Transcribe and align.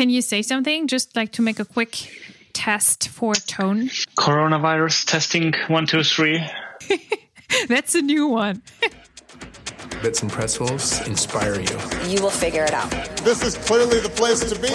can 0.00 0.08
you 0.08 0.22
say 0.22 0.40
something 0.40 0.86
just 0.86 1.14
like 1.14 1.30
to 1.32 1.42
make 1.42 1.60
a 1.60 1.64
quick 1.66 1.94
test 2.54 3.08
for 3.08 3.34
tone? 3.34 3.88
Coronavirus 4.16 5.04
testing 5.04 5.52
one, 5.68 5.84
two, 5.84 6.02
three. 6.02 6.42
That's 7.68 7.94
a 7.94 8.00
new 8.00 8.26
one. 8.26 8.62
Bits 10.02 10.22
and 10.22 10.32
pretzels 10.32 11.06
inspire 11.06 11.60
you. 11.60 11.78
You 12.06 12.22
will 12.22 12.30
figure 12.30 12.64
it 12.64 12.72
out. 12.72 12.90
This 13.24 13.42
is 13.42 13.58
clearly 13.58 14.00
the 14.00 14.08
place 14.08 14.40
to 14.40 14.58
be. 14.58 14.68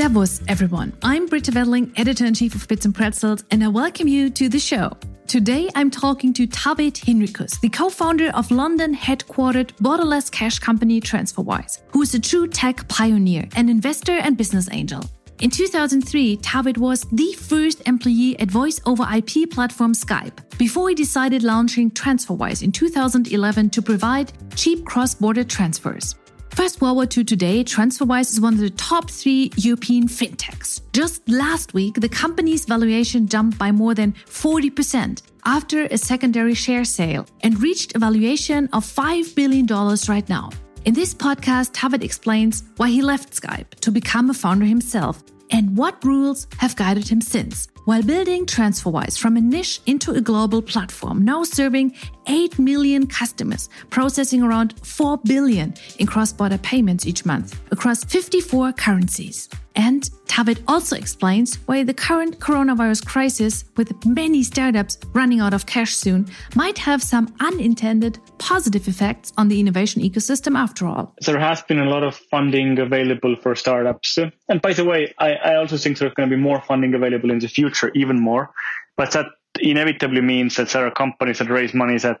Servus, 0.00 0.40
everyone. 0.48 0.94
I'm 1.02 1.26
Britta 1.26 1.52
Weddeling, 1.52 1.92
editor 1.94 2.24
in 2.24 2.32
chief 2.32 2.54
of 2.54 2.66
Bits 2.66 2.86
and 2.86 2.94
Pretzels, 2.94 3.44
and 3.50 3.62
I 3.62 3.68
welcome 3.68 4.08
you 4.08 4.30
to 4.30 4.48
the 4.48 4.58
show. 4.58 4.96
Today, 5.26 5.68
I'm 5.74 5.90
talking 5.90 6.32
to 6.32 6.46
Taavet 6.46 6.94
Hinrikus, 6.94 7.60
the 7.60 7.68
co 7.68 7.90
founder 7.90 8.30
of 8.30 8.50
London 8.50 8.96
headquartered 8.96 9.72
borderless 9.72 10.30
cash 10.32 10.58
company 10.58 11.02
TransferWise, 11.02 11.82
who 11.90 12.00
is 12.00 12.14
a 12.14 12.18
true 12.18 12.48
tech 12.48 12.88
pioneer, 12.88 13.46
an 13.56 13.68
investor, 13.68 14.12
and 14.12 14.38
business 14.38 14.70
angel. 14.72 15.04
In 15.40 15.50
2003, 15.50 16.38
Taavet 16.38 16.78
was 16.78 17.02
the 17.12 17.34
first 17.34 17.86
employee 17.86 18.40
at 18.40 18.50
voice 18.50 18.80
over 18.86 19.06
IP 19.14 19.50
platform 19.50 19.92
Skype 19.92 20.56
before 20.56 20.88
he 20.88 20.94
decided 20.94 21.42
launching 21.42 21.90
TransferWise 21.90 22.62
in 22.62 22.72
2011 22.72 23.68
to 23.68 23.82
provide 23.82 24.32
cheap 24.56 24.86
cross 24.86 25.14
border 25.14 25.44
transfers. 25.44 26.14
Fast 26.50 26.78
forward 26.78 27.10
to 27.12 27.24
today, 27.24 27.64
TransferWise 27.64 28.32
is 28.32 28.40
one 28.40 28.54
of 28.54 28.60
the 28.60 28.70
top 28.70 29.10
three 29.10 29.50
European 29.56 30.08
fintechs. 30.08 30.80
Just 30.92 31.26
last 31.28 31.72
week, 31.74 31.94
the 31.94 32.08
company's 32.08 32.66
valuation 32.66 33.26
jumped 33.26 33.56
by 33.56 33.72
more 33.72 33.94
than 33.94 34.12
40% 34.26 35.22
after 35.46 35.84
a 35.86 35.96
secondary 35.96 36.54
share 36.54 36.84
sale 36.84 37.26
and 37.42 37.62
reached 37.62 37.94
a 37.94 37.98
valuation 37.98 38.68
of 38.72 38.84
$5 38.84 39.34
billion 39.34 39.66
right 40.08 40.28
now. 40.28 40.50
In 40.84 40.92
this 40.92 41.14
podcast, 41.14 41.72
Taavet 41.72 42.02
explains 42.02 42.64
why 42.76 42.88
he 42.90 43.00
left 43.00 43.32
Skype 43.32 43.70
to 43.80 43.90
become 43.90 44.28
a 44.28 44.34
founder 44.34 44.66
himself 44.66 45.22
and 45.50 45.76
what 45.76 46.04
rules 46.04 46.46
have 46.58 46.76
guided 46.76 47.08
him 47.08 47.20
since. 47.20 47.68
While 47.86 48.02
building 48.02 48.44
TransferWise 48.44 49.18
from 49.18 49.36
a 49.36 49.40
niche 49.40 49.80
into 49.86 50.12
a 50.12 50.20
global 50.20 50.60
platform, 50.60 51.24
now 51.24 51.44
serving 51.44 51.94
8 52.26 52.58
million 52.58 53.06
customers, 53.06 53.70
processing 53.88 54.42
around 54.42 54.74
4 54.86 55.18
billion 55.18 55.74
in 55.98 56.06
cross-border 56.06 56.58
payments 56.58 57.06
each 57.06 57.24
month 57.24 57.58
across 57.72 58.04
54 58.04 58.74
currencies. 58.74 59.48
And 59.76 60.02
Taavet 60.26 60.62
also 60.68 60.96
explains 60.96 61.56
why 61.66 61.84
the 61.84 61.94
current 61.94 62.38
coronavirus 62.38 63.06
crisis, 63.06 63.64
with 63.76 63.92
many 64.04 64.42
startups 64.42 64.98
running 65.14 65.40
out 65.40 65.54
of 65.54 65.66
cash 65.66 65.94
soon, 65.94 66.28
might 66.54 66.76
have 66.78 67.02
some 67.02 67.34
unintended 67.40 68.18
positive 68.38 68.88
effects 68.88 69.32
on 69.36 69.48
the 69.48 69.60
innovation 69.60 70.02
ecosystem 70.02 70.56
after 70.56 70.86
all. 70.86 71.14
There 71.24 71.38
has 71.38 71.62
been 71.62 71.78
a 71.78 71.88
lot 71.88 72.02
of 72.02 72.16
funding 72.16 72.78
available 72.78 73.36
for 73.36 73.54
startups. 73.54 74.18
And 74.48 74.60
by 74.60 74.72
the 74.72 74.84
way, 74.84 75.14
I, 75.18 75.32
I 75.34 75.56
also 75.56 75.76
think 75.76 75.98
there's 75.98 76.14
going 76.14 76.28
to 76.28 76.36
be 76.36 76.40
more 76.40 76.60
funding 76.62 76.94
available 76.94 77.30
in 77.30 77.38
the 77.38 77.48
future, 77.48 77.69
even 77.94 78.20
more. 78.20 78.50
But 78.96 79.12
that 79.12 79.26
inevitably 79.60 80.20
means 80.20 80.56
that 80.56 80.68
there 80.70 80.86
are 80.86 80.90
companies 80.90 81.38
that 81.38 81.50
raise 81.50 81.74
money 81.74 81.98
that 81.98 82.20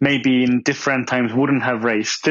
maybe 0.00 0.44
in 0.44 0.62
different 0.62 1.08
times 1.08 1.32
wouldn't 1.32 1.62
have 1.62 1.84
raised. 1.84 2.28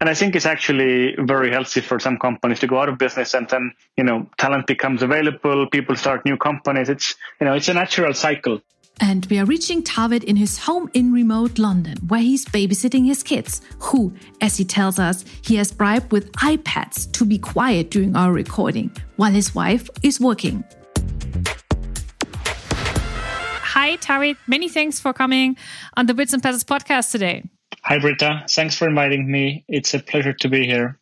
And 0.00 0.10
I 0.10 0.14
think 0.14 0.34
it's 0.34 0.46
actually 0.46 1.14
very 1.18 1.50
healthy 1.50 1.80
for 1.80 1.98
some 1.98 2.18
companies 2.18 2.60
to 2.60 2.66
go 2.66 2.80
out 2.80 2.88
of 2.88 2.98
business 2.98 3.34
and 3.34 3.48
then, 3.48 3.72
you 3.96 4.04
know, 4.04 4.28
talent 4.38 4.66
becomes 4.66 5.02
available, 5.02 5.66
people 5.68 5.96
start 5.96 6.24
new 6.24 6.36
companies. 6.36 6.88
It's, 6.88 7.14
you 7.40 7.46
know, 7.46 7.54
it's 7.54 7.68
a 7.68 7.74
natural 7.74 8.12
cycle. 8.12 8.60
And 9.00 9.26
we 9.26 9.38
are 9.38 9.44
reaching 9.44 9.82
Taavet 9.82 10.22
in 10.24 10.36
his 10.36 10.58
home 10.58 10.88
in 10.94 11.12
remote 11.12 11.58
London, 11.58 11.98
where 12.06 12.20
he's 12.20 12.44
babysitting 12.44 13.06
his 13.06 13.22
kids, 13.22 13.60
who, 13.80 14.14
as 14.40 14.56
he 14.56 14.64
tells 14.64 14.98
us, 14.98 15.24
he 15.42 15.56
has 15.56 15.72
bribed 15.72 16.12
with 16.12 16.30
iPads 16.32 17.10
to 17.12 17.24
be 17.24 17.38
quiet 17.38 17.90
during 17.90 18.14
our 18.14 18.32
recording, 18.32 18.94
while 19.16 19.32
his 19.32 19.54
wife 19.54 19.90
is 20.02 20.20
working. 20.20 20.62
Hi, 23.84 23.98
Taavet. 23.98 24.38
Many 24.46 24.70
thanks 24.70 24.98
for 24.98 25.12
coming 25.12 25.58
on 25.94 26.06
the 26.06 26.14
Bits 26.14 26.32
and 26.32 26.40
Pretzels 26.40 26.64
podcast 26.64 27.10
today. 27.10 27.44
Hi, 27.82 27.98
Britta. 27.98 28.46
Thanks 28.48 28.78
for 28.78 28.88
inviting 28.88 29.30
me. 29.30 29.66
It's 29.68 29.92
a 29.92 29.98
pleasure 29.98 30.32
to 30.32 30.48
be 30.48 30.64
here. 30.64 30.98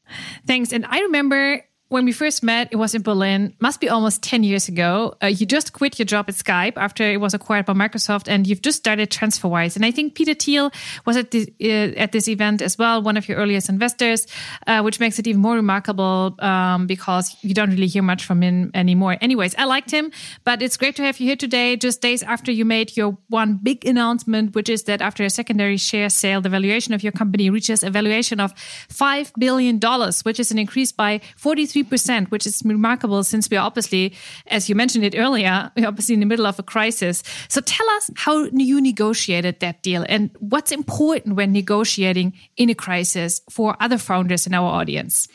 Thanks. 0.49 0.73
And 0.73 0.85
I 0.87 0.99
remember 1.03 1.65
when 1.93 2.07
we 2.07 2.13
first 2.13 2.43
met, 2.43 2.69
it 2.71 2.77
was 2.77 2.95
in 2.95 3.03
Berlin, 3.03 3.55
must 3.61 3.79
be 3.79 3.87
almost 3.87 4.23
10 4.23 4.45
years 4.45 4.67
ago. 4.67 5.15
Uh, 5.23 5.27
you 5.27 5.45
just 5.45 5.75
quit 5.75 5.99
your 5.99 6.07
job 6.07 6.25
at 6.27 6.35
Skype 6.35 6.73
after 6.77 7.05
it 7.05 7.21
was 7.21 7.35
acquired 7.35 7.67
by 7.67 7.75
Microsoft 7.75 8.29
and 8.29 8.47
you've 8.47 8.63
just 8.63 8.79
started 8.79 9.11
TransferWise. 9.11 9.77
And 9.77 9.85
I 9.85 9.91
think 9.91 10.15
Peter 10.15 10.33
Thiel 10.33 10.71
was 11.05 11.19
at, 11.19 11.33
the, 11.33 11.53
uh, 11.61 12.01
at 12.01 12.13
this 12.13 12.29
event 12.29 12.63
as 12.63 12.79
well, 12.79 13.03
one 13.03 13.19
of 13.19 13.29
your 13.29 13.37
earliest 13.37 13.69
investors, 13.69 14.27
uh, 14.67 14.81
which 14.81 15.01
makes 15.01 15.19
it 15.19 15.27
even 15.27 15.43
more 15.43 15.55
remarkable 15.55 16.35
um, 16.39 16.87
because 16.87 17.37
you 17.43 17.53
don't 17.53 17.69
really 17.69 17.89
hear 17.89 18.03
much 18.03 18.25
from 18.25 18.41
him 18.43 18.71
anymore. 18.73 19.19
Anyways, 19.21 19.55
I 19.57 19.65
liked 19.65 19.91
him, 19.91 20.13
but 20.45 20.63
it's 20.63 20.79
great 20.79 20.97
to 20.97 21.03
have 21.03 21.21
you 21.21 21.27
here 21.27 21.37
today, 21.37 21.77
just 21.77 22.01
days 22.01 22.23
after 22.23 22.51
you 22.51 22.65
made 22.65 22.97
your 22.97 23.19
one 23.29 23.61
big 23.63 23.85
announcement, 23.85 24.55
which 24.55 24.71
is 24.71 24.85
that 24.85 25.03
after 25.03 25.25
a 25.25 25.31
secondary 25.31 25.77
share 25.77 26.09
sale, 26.09 26.41
the 26.41 26.49
valuation 26.49 26.95
of 26.95 27.03
your 27.03 27.13
company 27.13 27.51
reaches 27.51 27.83
a 27.83 27.91
valuation 27.91 28.41
of 28.41 28.55
$5 28.89 29.33
billion, 29.39 29.79
which 30.23 30.41
is 30.41 30.51
an 30.51 30.59
increase 30.59 30.91
by 30.91 31.21
43 31.37 31.82
percent 31.85 32.31
which 32.31 32.47
is 32.47 32.63
remarkable 32.65 33.25
since 33.25 33.49
we're 33.51 33.61
obviously, 33.61 34.15
as 34.47 34.69
you 34.69 34.75
mentioned 34.75 35.05
it 35.05 35.15
earlier, 35.17 35.71
we're 35.77 35.89
obviously 35.89 36.15
in 36.15 36.21
the 36.21 36.27
middle 36.27 36.47
of 36.47 36.59
a 36.59 36.63
crisis. 36.63 37.23
So 37.49 37.61
tell 37.61 37.89
us 37.91 38.11
how 38.17 38.45
you 38.53 38.81
negotiated 38.81 39.61
that 39.61 39.83
deal 39.83 40.05
and 40.09 40.31
what's 40.39 40.73
important 40.73 41.37
when 41.37 41.53
negotiating 41.53 42.35
in 42.57 42.71
a 42.71 42.75
crisis 42.75 43.41
for 43.51 43.77
other 43.81 43.99
founders 43.99 44.47
in 44.47 44.55
our 44.55 44.69
audience. 44.69 45.29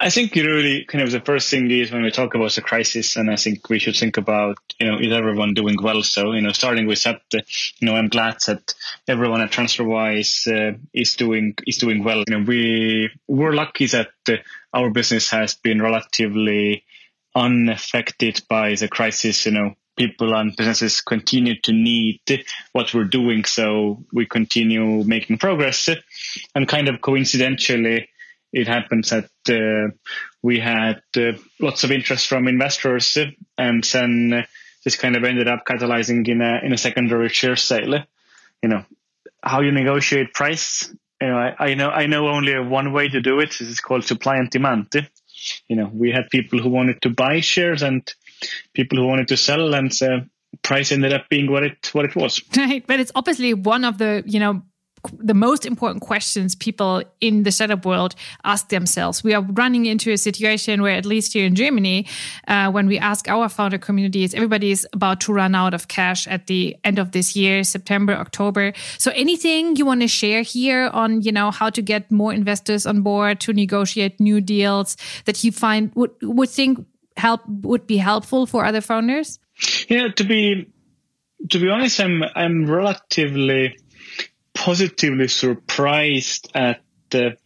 I 0.00 0.10
think 0.10 0.36
really 0.36 0.84
kind 0.84 1.02
of 1.02 1.10
the 1.10 1.20
first 1.20 1.50
thing 1.50 1.68
is 1.72 1.90
when 1.90 2.02
we 2.02 2.12
talk 2.12 2.36
about 2.36 2.52
the 2.52 2.60
crisis, 2.60 3.16
and 3.16 3.28
I 3.28 3.34
think 3.34 3.68
we 3.68 3.80
should 3.80 3.96
think 3.96 4.16
about, 4.16 4.56
you 4.78 4.86
know, 4.86 4.98
is 5.00 5.12
everyone 5.12 5.54
doing 5.54 5.76
well? 5.82 6.04
So, 6.04 6.32
you 6.32 6.40
know, 6.40 6.52
starting 6.52 6.86
with 6.86 7.02
that, 7.02 7.22
you 7.32 7.42
know, 7.86 7.96
I'm 7.96 8.08
glad 8.08 8.36
that 8.46 8.74
everyone 9.08 9.40
at 9.40 9.50
TransferWise 9.50 10.46
uh, 10.46 10.78
is 10.94 11.14
doing 11.14 11.56
is 11.66 11.78
doing 11.78 12.04
well. 12.04 12.22
You 12.28 12.38
know, 12.38 12.44
we 12.44 13.10
we're 13.26 13.54
lucky 13.54 13.86
that 13.86 14.10
uh, 14.28 14.36
our 14.72 14.90
business 14.90 15.30
has 15.30 15.54
been 15.54 15.80
relatively 15.80 16.84
unaffected 17.34 18.42
by 18.48 18.74
the 18.74 18.88
crisis. 18.88 19.46
You 19.46 19.52
know, 19.52 19.74
people 19.96 20.34
and 20.34 20.56
businesses 20.56 21.00
continue 21.00 21.60
to 21.62 21.72
need 21.72 22.20
what 22.72 22.92
we're 22.94 23.04
doing, 23.04 23.44
so 23.44 24.04
we 24.12 24.26
continue 24.26 25.04
making 25.04 25.38
progress, 25.38 25.88
and 26.54 26.68
kind 26.68 26.88
of 26.88 27.00
coincidentally 27.00 28.08
it 28.52 28.66
happens 28.66 29.10
that 29.10 29.30
uh, 29.50 29.94
we 30.42 30.58
had 30.58 31.02
uh, 31.16 31.32
lots 31.60 31.84
of 31.84 31.90
interest 31.90 32.26
from 32.26 32.48
investors 32.48 33.18
and 33.58 33.84
then 33.84 34.32
uh, 34.32 34.42
this 34.84 34.96
kind 34.96 35.16
of 35.16 35.24
ended 35.24 35.48
up 35.48 35.64
catalyzing 35.66 36.26
in 36.28 36.40
a 36.40 36.60
in 36.64 36.72
a 36.72 36.78
secondary 36.78 37.28
share 37.28 37.56
sale 37.56 38.04
you 38.62 38.68
know 38.68 38.84
how 39.42 39.60
you 39.60 39.72
negotiate 39.72 40.32
price 40.32 40.92
you 41.20 41.28
know 41.28 41.36
I, 41.36 41.54
I 41.58 41.74
know 41.74 41.90
i 41.90 42.06
know 42.06 42.28
only 42.28 42.58
one 42.58 42.92
way 42.92 43.08
to 43.08 43.20
do 43.20 43.40
it 43.40 43.60
is 43.60 43.80
called 43.80 44.04
supply 44.04 44.36
and 44.36 44.50
demand 44.50 44.88
you 45.68 45.76
know 45.76 45.90
we 45.92 46.10
had 46.10 46.28
people 46.30 46.58
who 46.58 46.68
wanted 46.68 47.02
to 47.02 47.10
buy 47.10 47.40
shares 47.40 47.82
and 47.82 48.02
people 48.74 48.98
who 48.98 49.06
wanted 49.06 49.28
to 49.28 49.36
sell 49.36 49.74
and 49.74 49.92
uh, 50.02 50.20
price 50.62 50.92
ended 50.92 51.12
up 51.12 51.28
being 51.28 51.50
what 51.50 51.62
it 51.62 51.90
what 51.92 52.04
it 52.04 52.16
was. 52.16 52.42
Right 52.56 52.84
but 52.86 53.00
it's 53.00 53.12
obviously 53.14 53.54
one 53.54 53.84
of 53.84 53.98
the 53.98 54.22
you 54.26 54.40
know 54.40 54.62
the 55.18 55.34
most 55.34 55.66
important 55.66 56.02
questions 56.02 56.54
people 56.54 57.02
in 57.20 57.42
the 57.42 57.52
startup 57.52 57.84
world 57.84 58.14
ask 58.44 58.68
themselves. 58.68 59.22
We 59.22 59.34
are 59.34 59.42
running 59.42 59.86
into 59.86 60.12
a 60.12 60.18
situation 60.18 60.82
where, 60.82 60.96
at 60.96 61.06
least 61.06 61.32
here 61.32 61.46
in 61.46 61.54
Germany, 61.54 62.06
uh, 62.46 62.70
when 62.70 62.86
we 62.86 62.98
ask 62.98 63.28
our 63.28 63.48
founder 63.48 63.78
communities, 63.78 64.34
everybody 64.34 64.70
is 64.70 64.86
about 64.92 65.20
to 65.22 65.32
run 65.32 65.54
out 65.54 65.74
of 65.74 65.88
cash 65.88 66.26
at 66.26 66.46
the 66.46 66.76
end 66.84 66.98
of 66.98 67.12
this 67.12 67.36
year, 67.36 67.64
September, 67.64 68.14
October. 68.14 68.72
So, 68.98 69.12
anything 69.14 69.76
you 69.76 69.86
want 69.86 70.00
to 70.02 70.08
share 70.08 70.42
here 70.42 70.90
on, 70.92 71.22
you 71.22 71.32
know, 71.32 71.50
how 71.50 71.70
to 71.70 71.82
get 71.82 72.10
more 72.10 72.32
investors 72.32 72.86
on 72.86 73.02
board 73.02 73.40
to 73.40 73.52
negotiate 73.52 74.20
new 74.20 74.40
deals 74.40 74.96
that 75.24 75.44
you 75.44 75.52
find 75.52 75.92
would 75.94 76.10
would 76.22 76.50
think 76.50 76.84
help 77.16 77.40
would 77.46 77.86
be 77.86 77.96
helpful 77.96 78.46
for 78.46 78.64
other 78.64 78.80
founders? 78.80 79.38
Yeah, 79.88 80.08
to 80.08 80.24
be 80.24 80.72
to 81.50 81.58
be 81.58 81.68
honest, 81.68 82.00
I'm 82.00 82.22
I'm 82.34 82.66
relatively 82.70 83.76
positively 84.68 85.28
surprised 85.28 86.50
at 86.54 86.82
the 87.08 87.38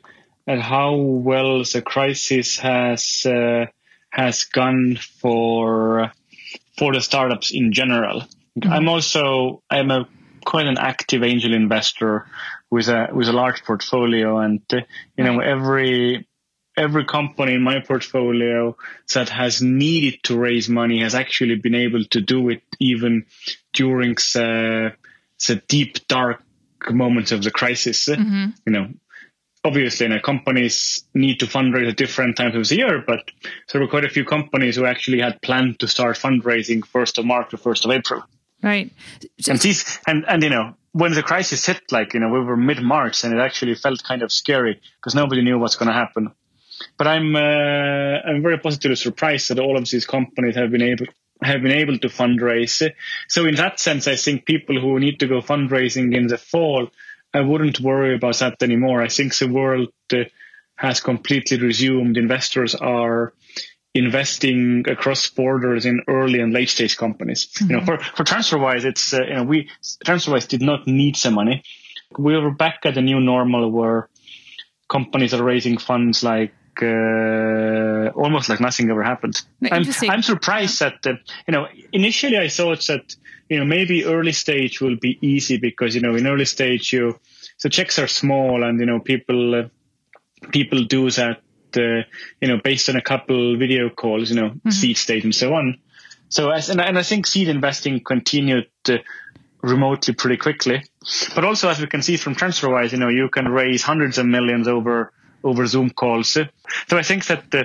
at 0.49 0.59
how 0.59 0.97
well 0.97 1.63
the 1.63 1.81
crisis 1.81 2.59
has 2.59 3.25
uh, 3.25 3.67
has 4.11 4.43
gone 4.43 4.99
for 5.21 6.11
for 6.77 6.93
the 6.93 7.01
startups 7.01 7.53
in 7.53 7.73
general. 7.73 8.23
Mm-hmm. 8.59 8.73
I'm 8.73 8.89
also 8.89 9.63
I'm 9.71 9.93
a 9.93 10.09
quite 10.45 10.67
an 10.67 10.79
active 10.79 11.23
angel 11.23 11.55
investor 11.55 12.27
with 12.73 12.89
a 12.89 13.11
with 13.13 13.29
a 13.29 13.33
large 13.33 13.63
portfolio, 13.63 14.39
and 14.39 14.63
uh, 14.73 14.81
you 15.17 15.23
know 15.23 15.39
every 15.39 16.27
every 16.77 17.05
company 17.05 17.55
in 17.55 17.63
my 17.63 17.79
portfolio 17.79 18.77
that 19.15 19.29
has 19.29 19.63
needed 19.63 20.19
to 20.25 20.37
raise 20.37 20.69
money 20.69 21.03
has 21.03 21.15
actually 21.15 21.55
been 21.55 21.77
able 21.77 22.05
to 22.07 22.21
do 22.21 22.49
it 22.49 22.63
even 22.81 23.27
during 23.73 24.15
the 24.35 24.93
the 25.47 25.63
deep 25.69 26.09
dark 26.09 26.43
moments 26.91 27.33
of 27.33 27.43
the 27.43 27.51
crisis. 27.51 28.09
Mm-hmm. 28.09 28.51
You 28.67 28.73
know, 28.73 28.89
obviously, 29.65 30.07
you 30.07 30.15
know, 30.15 30.21
companies 30.21 31.05
need 31.15 31.41
to 31.41 31.47
fundraise 31.47 31.89
at 31.89 31.97
different 31.97 32.37
times 32.37 32.55
of 32.55 32.69
the 32.69 32.77
year, 32.77 33.03
but 33.07 33.31
there 33.73 33.81
were 33.81 33.89
quite 33.89 34.05
a 34.05 34.09
few 34.09 34.25
companies 34.25 34.77
who 34.77 34.87
actually 34.87 35.21
had 35.21 35.41
planned 35.43 35.79
to 35.81 35.89
start 35.89 36.17
fundraising 36.17 36.85
first 36.85 37.19
of 37.19 37.25
March 37.25 37.55
or 37.55 37.59
first 37.59 37.85
of 37.85 37.91
April. 37.91 38.23
Right. 38.63 38.93
And 39.49 39.59
these, 39.59 39.99
and 40.07 40.25
and 40.29 40.43
you 40.43 40.51
know, 40.51 40.77
when 40.93 41.13
the 41.13 41.23
crisis 41.23 41.67
hit, 41.67 41.81
like 41.91 42.15
you 42.15 42.21
know, 42.21 42.29
we 42.29 42.41
were 42.41 42.57
mid 42.57 42.81
March, 42.81 43.25
and 43.25 43.33
it 43.35 43.41
actually 43.41 43.75
felt 43.75 44.05
kind 44.05 44.23
of 44.23 44.31
scary 44.31 44.81
because 44.97 45.15
nobody 45.15 45.43
knew 45.43 45.59
what's 45.59 45.77
going 45.77 45.89
to 45.89 45.95
happen. 45.95 46.31
But 46.97 47.07
I'm 47.09 47.35
uh, 47.35 47.39
I'm 47.39 48.43
very 48.43 48.59
positively 48.59 48.97
surprised 48.97 49.49
that 49.51 49.59
all 49.59 49.77
of 49.77 49.89
these 49.89 50.07
companies 50.07 50.55
have 50.57 50.71
been 50.71 50.83
able 50.83 51.07
have 51.45 51.63
been 51.63 51.73
able 51.73 51.99
to 51.99 52.09
fundraise. 52.09 52.91
So 53.29 53.47
in 53.47 53.55
that 53.57 53.81
sense, 53.81 54.07
I 54.09 54.17
think 54.17 54.47
people 54.47 54.81
who 54.81 54.99
need 54.99 55.21
to 55.21 55.27
go 55.27 55.41
fundraising 55.41 56.15
in 56.17 56.27
the 56.27 56.39
fall, 56.39 56.89
I 57.35 57.41
wouldn't 57.41 57.81
worry 57.81 58.15
about 58.15 58.39
that 58.39 58.63
anymore. 58.63 59.03
I 59.03 59.09
think 59.09 59.37
the 59.37 59.49
world 59.49 59.89
uh, 60.13 60.25
has 60.77 61.01
completely 61.01 61.59
resumed. 61.59 62.17
Investors 62.17 62.75
are 62.75 63.33
investing 63.95 64.85
across 64.89 65.29
borders 65.29 65.85
in 65.85 66.01
early 66.09 66.41
and 66.41 66.53
late 66.53 66.71
stage 66.71 66.97
companies. 66.97 67.47
Mm-hmm. 67.47 67.71
You 67.71 67.77
know, 67.77 67.85
for, 67.85 67.99
for 67.99 68.25
TransferWise, 68.25 68.85
it's, 68.85 69.13
uh, 69.13 69.23
you 69.23 69.35
know, 69.35 69.45
we, 69.45 69.69
TransferWise 70.05 70.49
did 70.49 70.63
not 70.63 70.87
need 70.87 71.17
some 71.17 71.35
money. 71.35 71.63
We 72.19 72.37
were 72.39 72.51
back 72.51 72.81
at 72.85 72.95
the 72.95 73.03
new 73.03 73.21
normal 73.21 73.71
where 73.71 74.09
companies 74.89 75.35
are 75.35 75.45
raising 75.45 75.79
funds 75.79 76.23
like, 76.23 76.55
uh, 76.81 77.62
almost 78.23 78.49
like 78.49 78.61
nothing 78.61 78.91
ever 78.91 79.03
happened. 79.03 79.41
I'm, 79.71 79.85
I'm 80.09 80.23
surprised 80.23 80.79
that, 80.81 81.07
uh, 81.07 81.15
you 81.47 81.53
know, 81.53 81.67
initially 81.93 82.39
I 82.39 82.49
thought 82.49 82.87
that, 82.87 83.17
you 83.49 83.59
know, 83.59 83.65
maybe 83.65 84.05
early 84.05 84.33
stage 84.33 84.81
will 84.81 84.97
be 84.97 85.19
easy 85.21 85.57
because, 85.59 85.95
you 85.95 86.01
know, 86.01 86.15
in 86.15 86.27
early 86.27 86.45
stage, 86.45 86.93
you, 86.93 87.19
the 87.63 87.69
checks 87.69 87.99
are 87.99 88.07
small 88.07 88.63
and, 88.63 88.79
you 88.81 88.87
know, 88.87 89.01
people, 89.01 89.55
uh, 89.55 89.69
people 90.51 90.85
do 90.85 91.11
that 91.11 91.41
uh, 91.77 92.03
you 92.41 92.49
know, 92.49 92.59
based 92.63 92.89
on 92.89 92.97
a 92.97 93.03
couple 93.03 93.57
video 93.57 93.89
calls, 93.91 94.31
you 94.31 94.37
know, 94.37 94.51
mm-hmm. 94.51 94.71
seed 94.71 94.97
state 94.97 95.25
and 95.25 95.35
so 95.35 95.55
on. 95.55 95.79
So, 96.29 96.51
as, 96.51 96.71
and, 96.71 96.81
and 96.81 96.99
I 96.99 97.03
think 97.03 97.27
seed 97.27 97.49
investing 97.49 98.03
continued 98.05 98.69
uh, 98.89 98.99
remotely 99.63 100.15
pretty 100.15 100.37
quickly. 100.37 100.85
But 101.35 101.45
also, 101.45 101.69
as 101.69 101.81
we 101.81 101.87
can 101.87 102.03
see 102.03 102.17
from 102.17 102.35
TransferWise, 102.35 102.93
you 102.93 102.99
know, 102.99 103.09
you 103.09 103.29
can 103.29 103.49
raise 103.49 103.83
hundreds 103.83 104.19
of 104.19 104.27
millions 104.27 104.69
over 104.69 105.13
over 105.45 105.67
Zoom 105.67 105.91
calls. 105.91 106.29
So 106.29 106.47
I 106.93 107.03
think 107.03 107.27
that 107.27 107.53
uh, 107.53 107.65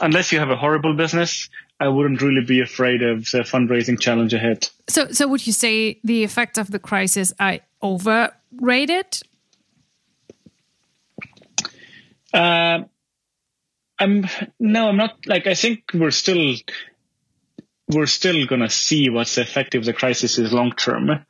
unless 0.00 0.32
you 0.32 0.38
have 0.38 0.50
a 0.50 0.56
horrible 0.56 0.94
business, 0.94 1.48
I 1.80 1.88
wouldn't 1.88 2.22
really 2.22 2.44
be 2.44 2.60
afraid 2.60 3.02
of 3.02 3.30
the 3.30 3.40
fundraising 3.40 4.00
challenge 4.00 4.32
ahead. 4.34 4.68
So, 4.88 5.08
so 5.10 5.28
would 5.28 5.46
you 5.46 5.52
say 5.52 6.00
the 6.04 6.24
effects 6.24 6.58
of 6.58 6.70
the 6.70 6.78
crisis 6.78 7.32
are 7.38 7.60
overrated? 7.82 9.22
Uh, 12.32 12.84
I'm 13.98 14.26
no, 14.58 14.88
I'm 14.88 14.96
not. 14.96 15.26
Like 15.26 15.46
I 15.46 15.54
think 15.54 15.90
we're 15.94 16.10
still 16.10 16.54
we're 17.88 18.06
still 18.06 18.46
gonna 18.46 18.70
see 18.70 19.08
what's 19.08 19.36
the 19.36 19.42
effect 19.42 19.74
of 19.74 19.84
the 19.84 19.92
crisis 19.92 20.38
is 20.38 20.52
long 20.52 20.72
term, 20.72 21.24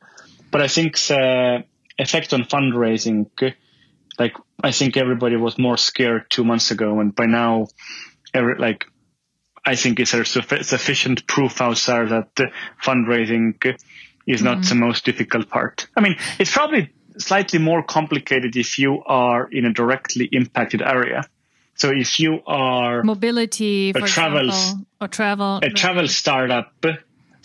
but 0.51 0.61
I 0.61 0.67
think 0.67 0.97
the 0.97 1.63
effect 1.99 2.33
on 2.33 2.43
fundraising, 2.43 3.29
like 4.17 4.33
I 4.63 4.71
think 4.71 4.97
everybody 4.97 5.35
was 5.35 5.59
more 5.59 5.77
scared 5.77 6.25
two 6.29 6.43
months 6.43 6.71
ago, 6.71 6.99
and 6.99 7.13
by 7.13 7.27
now, 7.27 7.67
every, 8.35 8.55
like 8.55 8.85
I 9.65 9.75
think 9.75 9.99
it's 9.99 10.13
a 10.13 10.23
sufficient 10.25 11.25
proof 11.27 11.61
out 11.61 11.77
there 11.87 12.05
that 12.07 12.29
fundraising 12.83 13.55
is 14.27 14.41
not 14.41 14.57
mm-hmm. 14.57 14.69
the 14.69 14.75
most 14.75 15.05
difficult 15.05 15.49
part. 15.49 15.87
I 15.95 16.01
mean, 16.01 16.15
it's 16.39 16.51
probably 16.51 16.91
slightly 17.17 17.59
more 17.59 17.81
complicated 17.81 18.55
if 18.55 18.77
you 18.77 19.03
are 19.05 19.47
in 19.51 19.65
a 19.65 19.73
directly 19.73 20.29
impacted 20.31 20.81
area 20.81 21.23
so 21.75 21.91
if 21.91 22.19
you 22.19 22.41
are 22.47 23.03
mobility, 23.03 23.89
a 23.89 24.01
travel 24.01 24.47
example, 24.47 24.85
or 25.01 25.07
travel, 25.09 25.59
a 25.61 25.69
travel 25.69 26.07
startup 26.07 26.73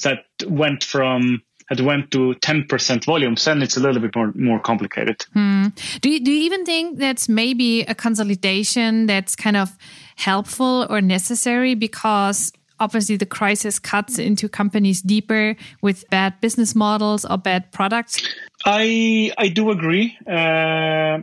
that 0.02 0.24
went 0.46 0.84
from 0.84 1.42
that 1.68 1.80
went 1.80 2.10
to 2.10 2.34
10% 2.34 3.04
volumes, 3.04 3.44
then 3.44 3.62
it's 3.62 3.76
a 3.76 3.80
little 3.80 4.02
bit 4.02 4.14
more, 4.16 4.32
more 4.34 4.58
complicated. 4.58 5.22
Hmm. 5.34 5.68
Do, 6.00 6.10
you, 6.10 6.18
do 6.18 6.32
you 6.32 6.42
even 6.42 6.64
think 6.64 6.98
that's 6.98 7.28
maybe 7.28 7.82
a 7.82 7.94
consolidation 7.94 9.06
that's 9.06 9.36
kind 9.36 9.56
of 9.56 9.76
helpful 10.20 10.86
or 10.90 11.00
necessary 11.00 11.74
because 11.74 12.52
obviously 12.78 13.16
the 13.16 13.26
crisis 13.26 13.78
cuts 13.78 14.18
into 14.18 14.48
companies 14.48 15.02
deeper 15.02 15.56
with 15.82 16.08
bad 16.10 16.40
business 16.40 16.74
models 16.74 17.24
or 17.24 17.38
bad 17.38 17.72
products? 17.72 18.22
I, 18.64 19.32
I 19.36 19.48
do 19.48 19.70
agree. 19.70 20.16
Uh, 20.26 21.18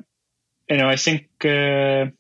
you 0.69 0.77
know, 0.77 0.89
I 0.89 0.95
think, 0.95 1.27
uh, 1.45 2.11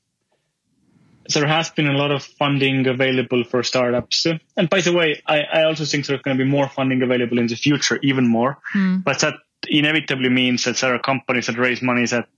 there 1.33 1.47
has 1.47 1.69
been 1.69 1.87
a 1.87 1.97
lot 1.97 2.11
of 2.11 2.23
funding 2.23 2.87
available 2.87 3.43
for 3.43 3.61
startups. 3.63 4.25
And 4.55 4.69
by 4.69 4.81
the 4.81 4.93
way, 4.93 5.21
I, 5.27 5.41
I 5.41 5.63
also 5.63 5.83
think 5.83 6.05
there's 6.05 6.21
going 6.21 6.37
to 6.37 6.43
be 6.43 6.49
more 6.49 6.69
funding 6.69 7.01
available 7.01 7.37
in 7.37 7.47
the 7.47 7.55
future, 7.55 7.99
even 8.01 8.27
more. 8.27 8.59
Mm. 8.73 9.03
But 9.03 9.19
that 9.19 9.33
inevitably 9.67 10.29
means 10.29 10.63
that 10.63 10.77
there 10.77 10.95
are 10.95 10.99
companies 10.99 11.47
that 11.47 11.57
raise 11.57 11.81
money 11.81 12.05
that 12.05 12.29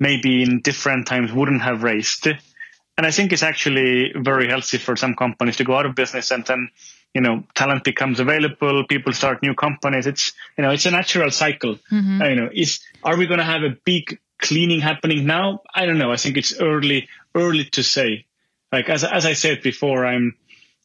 maybe 0.00 0.42
in 0.42 0.60
different 0.60 1.06
times 1.06 1.32
wouldn't 1.32 1.62
have 1.62 1.82
raised. 1.84 2.26
And 3.00 3.06
I 3.06 3.12
think 3.12 3.32
it's 3.32 3.42
actually 3.42 4.12
very 4.14 4.46
healthy 4.46 4.76
for 4.76 4.94
some 4.94 5.14
companies 5.14 5.56
to 5.56 5.64
go 5.64 5.74
out 5.74 5.86
of 5.86 5.94
business 5.94 6.30
and 6.32 6.44
then, 6.44 6.68
you 7.14 7.22
know, 7.22 7.44
talent 7.54 7.82
becomes 7.82 8.20
available, 8.20 8.84
people 8.86 9.14
start 9.14 9.42
new 9.42 9.54
companies. 9.54 10.06
It's, 10.06 10.34
you 10.58 10.64
know, 10.64 10.70
it's 10.70 10.84
a 10.84 10.90
natural 10.90 11.30
cycle. 11.30 11.76
Mm-hmm. 11.90 12.22
You 12.22 12.36
know, 12.36 12.50
is, 12.52 12.80
are 13.02 13.16
we 13.16 13.26
going 13.26 13.38
to 13.38 13.44
have 13.44 13.62
a 13.62 13.74
big 13.86 14.18
cleaning 14.36 14.80
happening 14.80 15.24
now? 15.24 15.60
I 15.74 15.86
don't 15.86 15.96
know. 15.96 16.12
I 16.12 16.16
think 16.16 16.36
it's 16.36 16.60
early 16.60 17.08
early 17.34 17.64
to 17.72 17.82
say. 17.82 18.26
Like 18.70 18.90
as 18.90 19.02
as 19.02 19.24
I 19.24 19.32
said 19.32 19.62
before, 19.62 20.04
I'm 20.04 20.36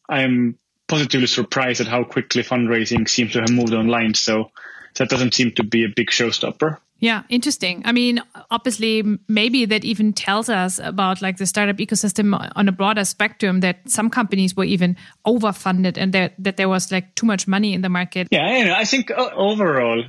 I'm 0.08 0.58
positively 0.88 1.26
surprised 1.26 1.82
at 1.82 1.86
how 1.86 2.04
quickly 2.04 2.42
fundraising 2.42 3.06
seems 3.10 3.32
to 3.32 3.40
have 3.40 3.50
moved 3.50 3.74
online. 3.74 4.14
So 4.14 4.52
that 4.94 5.10
doesn't 5.10 5.34
seem 5.34 5.52
to 5.56 5.64
be 5.64 5.84
a 5.84 5.92
big 5.94 6.08
showstopper. 6.08 6.78
Yeah, 6.98 7.24
interesting. 7.28 7.82
I 7.84 7.92
mean, 7.92 8.22
obviously, 8.50 9.02
maybe 9.28 9.66
that 9.66 9.84
even 9.84 10.12
tells 10.14 10.48
us 10.48 10.78
about 10.78 11.20
like 11.20 11.36
the 11.36 11.46
startup 11.46 11.76
ecosystem 11.76 12.50
on 12.56 12.68
a 12.68 12.72
broader 12.72 13.04
spectrum 13.04 13.60
that 13.60 13.88
some 13.88 14.08
companies 14.08 14.56
were 14.56 14.64
even 14.64 14.96
overfunded 15.26 15.98
and 15.98 16.14
that, 16.14 16.32
that 16.38 16.56
there 16.56 16.68
was 16.68 16.90
like 16.90 17.14
too 17.14 17.26
much 17.26 17.46
money 17.46 17.74
in 17.74 17.82
the 17.82 17.90
market. 17.90 18.28
Yeah, 18.30 18.46
I, 18.46 18.80
I 18.80 18.84
think 18.84 19.10
uh, 19.10 19.30
overall, 19.34 20.04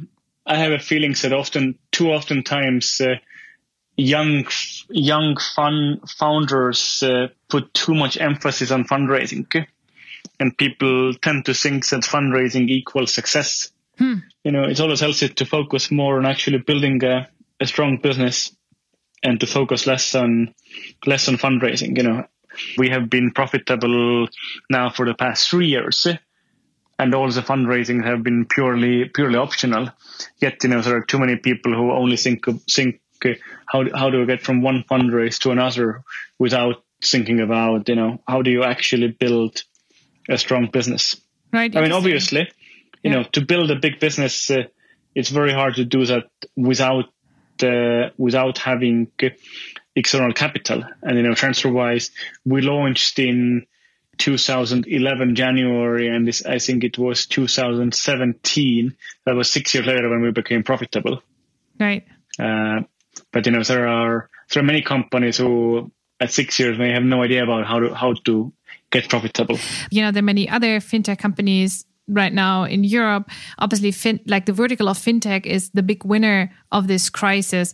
I 0.45 0.55
have 0.55 0.71
a 0.71 0.79
feeling 0.79 1.13
that 1.21 1.33
often, 1.33 1.77
too 1.91 2.11
often 2.11 2.43
times, 2.43 3.01
uh, 3.01 3.15
young 3.97 4.45
young 4.89 5.35
fun 5.55 5.99
founders 6.07 7.03
uh, 7.03 7.27
put 7.49 7.73
too 7.73 7.95
much 7.95 8.17
emphasis 8.17 8.71
on 8.71 8.85
fundraising 8.85 9.67
and 10.39 10.57
people 10.57 11.13
tend 11.15 11.45
to 11.45 11.53
think 11.53 11.87
that 11.87 12.03
fundraising 12.03 12.69
equals 12.69 13.13
success 13.13 13.71
hmm. 13.97 14.15
you 14.43 14.51
know 14.51 14.63
it's 14.63 14.79
always 14.79 14.99
healthy 14.99 15.29
to 15.29 15.45
focus 15.45 15.91
more 15.91 16.17
on 16.17 16.25
actually 16.25 16.59
building 16.59 17.03
a, 17.03 17.27
a 17.59 17.65
strong 17.65 17.97
business 17.97 18.55
and 19.23 19.39
to 19.39 19.47
focus 19.47 19.87
less 19.87 20.15
on 20.15 20.53
less 21.05 21.27
on 21.27 21.35
fundraising 21.35 21.97
you 21.97 22.03
know 22.03 22.25
we 22.77 22.89
have 22.89 23.09
been 23.09 23.31
profitable 23.31 24.27
now 24.69 24.89
for 24.89 25.05
the 25.05 25.13
past 25.13 25.49
three 25.49 25.67
years 25.67 26.07
and 26.99 27.13
all 27.13 27.29
the 27.29 27.41
fundraising 27.41 28.03
have 28.03 28.23
been 28.23 28.45
purely 28.45 29.05
purely 29.05 29.37
optional 29.37 29.89
yet 30.39 30.63
you 30.63 30.69
know 30.69 30.81
there 30.81 30.97
are 30.97 31.05
too 31.05 31.19
many 31.19 31.35
people 31.35 31.73
who 31.73 31.91
only 31.91 32.17
think 32.17 32.45
think 32.69 33.01
how 33.65 33.83
how 33.95 34.09
do 34.09 34.21
I 34.21 34.25
get 34.25 34.41
from 34.41 34.61
one 34.61 34.83
fundraise 34.89 35.39
to 35.39 35.51
another 35.51 36.03
without 36.39 36.83
thinking 37.03 37.39
about 37.41 37.89
you 37.89 37.95
know 37.95 38.21
how 38.27 38.41
do 38.41 38.51
you 38.51 38.63
actually 38.63 39.07
build 39.07 39.63
a 40.29 40.37
strong 40.37 40.67
business? 40.67 41.15
Right. 41.51 41.75
I 41.75 41.81
mean, 41.81 41.91
obviously, 41.91 42.49
you 43.07 43.15
know, 43.15 43.23
to 43.33 43.45
build 43.45 43.71
a 43.71 43.75
big 43.75 43.99
business, 43.99 44.49
uh, 44.51 44.63
it's 45.15 45.29
very 45.29 45.53
hard 45.53 45.75
to 45.75 45.85
do 45.85 46.05
that 46.05 46.25
without 46.55 47.05
uh, 47.63 48.09
without 48.17 48.57
having 48.59 49.07
external 49.95 50.33
capital. 50.33 50.83
And 51.01 51.17
you 51.17 51.23
know, 51.23 51.31
TransferWise, 51.31 52.11
we 52.45 52.61
launched 52.61 53.17
in 53.19 53.65
2011 54.17 55.35
January, 55.35 56.07
and 56.07 56.27
this 56.27 56.45
I 56.45 56.59
think 56.59 56.83
it 56.83 56.97
was 56.97 57.25
2017. 57.25 58.95
That 59.25 59.35
was 59.35 59.49
six 59.49 59.73
years 59.73 59.87
later 59.87 60.09
when 60.09 60.21
we 60.21 60.31
became 60.31 60.63
profitable. 60.63 61.21
Right. 61.79 62.05
Uh, 62.39 62.81
but 63.31 63.45
you 63.45 63.51
know, 63.51 63.63
there 63.63 63.87
are 63.87 64.29
there 64.53 64.61
are 64.61 64.65
many 64.65 64.81
companies 64.81 65.37
who 65.37 65.91
at 66.19 66.31
six 66.31 66.59
years 66.59 66.77
may 66.77 66.91
have 66.91 67.03
no 67.03 67.23
idea 67.23 67.43
about 67.43 67.65
how 67.65 67.79
to 67.79 67.93
how 67.93 68.13
to 68.25 68.53
get 68.91 69.09
profitable. 69.09 69.57
You 69.89 70.03
know, 70.03 70.11
there 70.11 70.21
are 70.21 70.31
many 70.33 70.47
other 70.49 70.79
fintech 70.79 71.19
companies 71.19 71.85
right 72.07 72.33
now 72.33 72.63
in 72.63 72.83
Europe. 72.83 73.29
Obviously, 73.59 73.91
fin- 73.91 74.19
like 74.25 74.45
the 74.45 74.53
vertical 74.53 74.87
of 74.87 74.97
fintech 74.97 75.45
is 75.45 75.69
the 75.71 75.83
big 75.83 76.03
winner 76.03 76.51
of 76.71 76.87
this 76.87 77.09
crisis. 77.09 77.73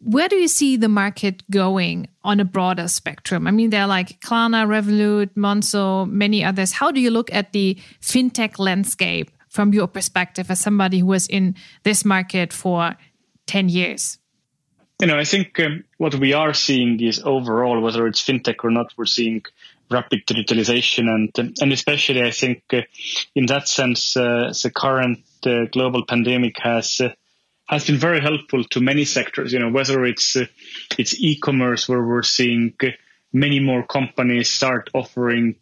Where 0.00 0.28
do 0.28 0.36
you 0.36 0.48
see 0.48 0.76
the 0.76 0.88
market 0.88 1.42
going 1.50 2.08
on 2.22 2.38
a 2.38 2.44
broader 2.44 2.86
spectrum? 2.86 3.46
I 3.46 3.50
mean, 3.50 3.70
there 3.70 3.82
are 3.82 3.88
like 3.88 4.20
Klarna, 4.20 4.66
Revolut, 4.66 5.30
Monzo, 5.34 6.08
many 6.08 6.44
others. 6.44 6.72
How 6.72 6.90
do 6.90 7.00
you 7.00 7.10
look 7.10 7.32
at 7.32 7.52
the 7.52 7.78
fintech 8.00 8.58
landscape 8.58 9.30
from 9.48 9.72
your 9.72 9.88
perspective 9.88 10.50
as 10.50 10.60
somebody 10.60 11.00
who 11.00 11.06
was 11.06 11.26
in 11.26 11.56
this 11.82 12.04
market 12.04 12.52
for 12.52 12.94
10 13.46 13.68
years? 13.68 14.18
You 15.00 15.08
know, 15.08 15.18
I 15.18 15.24
think 15.24 15.58
um, 15.60 15.84
what 15.98 16.14
we 16.14 16.32
are 16.32 16.54
seeing 16.54 17.00
is 17.02 17.20
overall, 17.22 17.80
whether 17.80 18.06
it's 18.06 18.24
fintech 18.24 18.64
or 18.64 18.70
not, 18.70 18.94
we're 18.96 19.04
seeing 19.04 19.42
rapid 19.90 20.26
digitalization, 20.26 21.08
and 21.08 21.56
and 21.60 21.72
especially 21.72 22.22
I 22.22 22.30
think 22.30 22.62
uh, 22.72 22.82
in 23.34 23.46
that 23.46 23.68
sense, 23.68 24.16
uh, 24.16 24.52
the 24.62 24.70
current 24.74 25.20
uh, 25.44 25.66
global 25.72 26.04
pandemic 26.04 26.56
has 26.58 27.00
uh, 27.00 27.10
has 27.68 27.86
been 27.86 27.98
very 27.98 28.20
helpful 28.20 28.64
to 28.64 28.80
many 28.80 29.04
sectors. 29.04 29.52
You 29.52 29.60
know, 29.60 29.70
whether 29.70 30.04
it's 30.04 30.36
uh, 30.36 30.46
it's 30.98 31.18
e-commerce 31.20 31.88
where 31.88 32.02
we're 32.02 32.22
seeing 32.22 32.74
many 33.32 33.60
more 33.60 33.86
companies 33.86 34.50
start 34.50 34.90
offering 34.94 35.56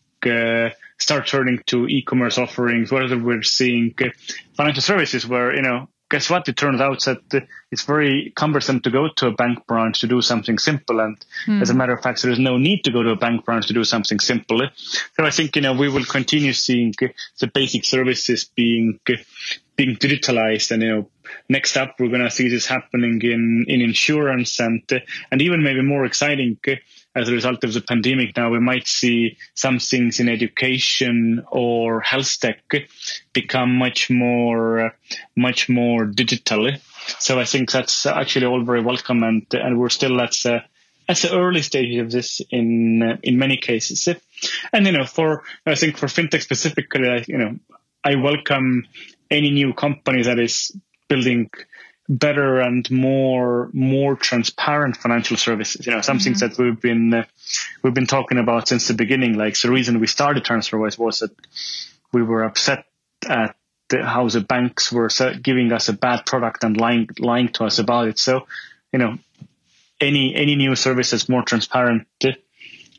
start 0.96 1.26
turning 1.26 1.58
to 1.66 1.86
e-commerce 1.86 2.38
offerings, 2.38 2.90
whether 2.90 3.18
we're 3.18 3.42
seeing 3.42 3.94
financial 4.54 4.82
services 4.82 5.26
where 5.26 5.54
you 5.54 5.60
know 5.60 5.88
guess 6.14 6.30
what? 6.30 6.48
It 6.48 6.56
turns 6.56 6.80
out 6.80 7.00
that 7.06 7.48
it's 7.72 7.82
very 7.82 8.32
cumbersome 8.36 8.78
to 8.82 8.90
go 8.90 9.08
to 9.16 9.26
a 9.26 9.32
bank 9.32 9.66
branch 9.66 10.00
to 10.02 10.06
do 10.06 10.22
something 10.22 10.58
simple. 10.58 11.00
And 11.00 11.16
mm. 11.44 11.60
as 11.60 11.70
a 11.70 11.74
matter 11.74 11.92
of 11.92 12.02
fact, 12.04 12.22
there 12.22 12.30
is 12.30 12.38
no 12.38 12.56
need 12.56 12.84
to 12.84 12.92
go 12.92 13.02
to 13.02 13.10
a 13.10 13.16
bank 13.16 13.44
branch 13.44 13.66
to 13.66 13.72
do 13.72 13.82
something 13.82 14.20
simple. 14.20 14.60
So 14.76 15.24
I 15.24 15.30
think, 15.30 15.56
you 15.56 15.62
know, 15.62 15.72
we 15.72 15.88
will 15.88 16.04
continue 16.04 16.52
seeing 16.52 16.94
the 17.40 17.48
basic 17.48 17.84
services 17.84 18.44
being, 18.44 19.00
being 19.74 19.96
digitalized. 19.96 20.70
And, 20.70 20.82
you 20.84 20.88
know, 20.88 21.08
next 21.48 21.76
up, 21.76 21.96
we're 21.98 22.14
going 22.14 22.20
to 22.20 22.30
see 22.30 22.48
this 22.48 22.66
happening 22.66 23.20
in, 23.22 23.64
in 23.66 23.80
insurance 23.80 24.60
and, 24.60 24.84
and 25.32 25.42
even 25.42 25.64
maybe 25.64 25.82
more 25.82 26.04
exciting 26.04 26.58
as 27.14 27.28
a 27.28 27.32
result 27.32 27.62
of 27.64 27.72
the 27.72 27.80
pandemic 27.80 28.36
now 28.36 28.50
we 28.50 28.58
might 28.58 28.86
see 28.86 29.36
some 29.54 29.78
things 29.78 30.20
in 30.20 30.28
education 30.28 31.44
or 31.50 32.00
health 32.00 32.40
tech 32.40 32.62
become 33.32 33.76
much 33.76 34.10
more 34.10 34.86
uh, 34.86 34.90
much 35.36 35.68
more 35.68 36.06
digital. 36.06 36.70
So 37.18 37.38
i 37.38 37.44
think 37.44 37.70
that's 37.70 38.06
actually 38.06 38.46
all 38.46 38.62
very 38.64 38.82
welcome 38.82 39.22
and 39.22 39.46
and 39.52 39.78
we're 39.78 39.90
still 39.90 40.20
at 40.20 40.32
the 40.32 40.64
at 41.08 41.18
the 41.18 41.36
early 41.36 41.62
stage 41.62 41.98
of 41.98 42.10
this 42.10 42.40
in 42.50 43.02
uh, 43.02 43.16
in 43.22 43.38
many 43.38 43.56
cases. 43.56 44.08
And 44.72 44.86
you 44.86 44.92
know 44.92 45.04
for 45.04 45.42
i 45.66 45.74
think 45.74 45.98
for 45.98 46.06
fintech 46.06 46.42
specifically 46.42 47.24
you 47.28 47.38
know 47.38 47.56
i 48.04 48.16
welcome 48.16 48.86
any 49.30 49.50
new 49.50 49.72
company 49.72 50.22
that 50.22 50.38
is 50.38 50.76
building 51.08 51.50
better 52.08 52.60
and 52.60 52.90
more 52.90 53.70
more 53.72 54.14
transparent 54.14 54.96
financial 54.96 55.36
services. 55.36 55.86
You 55.86 55.92
know, 55.92 56.00
something 56.00 56.34
mm-hmm. 56.34 56.48
that 56.48 56.58
we've 56.58 56.80
been 56.80 57.14
uh, 57.14 57.24
we've 57.82 57.94
been 57.94 58.06
talking 58.06 58.38
about 58.38 58.68
since 58.68 58.88
the 58.88 58.94
beginning. 58.94 59.34
Like 59.34 59.58
the 59.58 59.70
reason 59.70 60.00
we 60.00 60.06
started 60.06 60.44
TransferWise 60.44 60.98
was 60.98 61.20
that 61.20 61.30
we 62.12 62.22
were 62.22 62.44
upset 62.44 62.84
at 63.26 63.56
the, 63.88 64.04
how 64.04 64.28
the 64.28 64.40
banks 64.40 64.92
were 64.92 65.08
giving 65.42 65.72
us 65.72 65.88
a 65.88 65.92
bad 65.92 66.26
product 66.26 66.64
and 66.64 66.76
lying 66.76 67.08
lying 67.18 67.48
to 67.48 67.64
us 67.64 67.78
about 67.78 68.08
it. 68.08 68.18
So, 68.18 68.46
you 68.92 68.98
know, 68.98 69.18
any 70.00 70.34
any 70.34 70.56
new 70.56 70.76
service 70.76 71.10
that's 71.10 71.28
more 71.28 71.42
transparent 71.42 72.06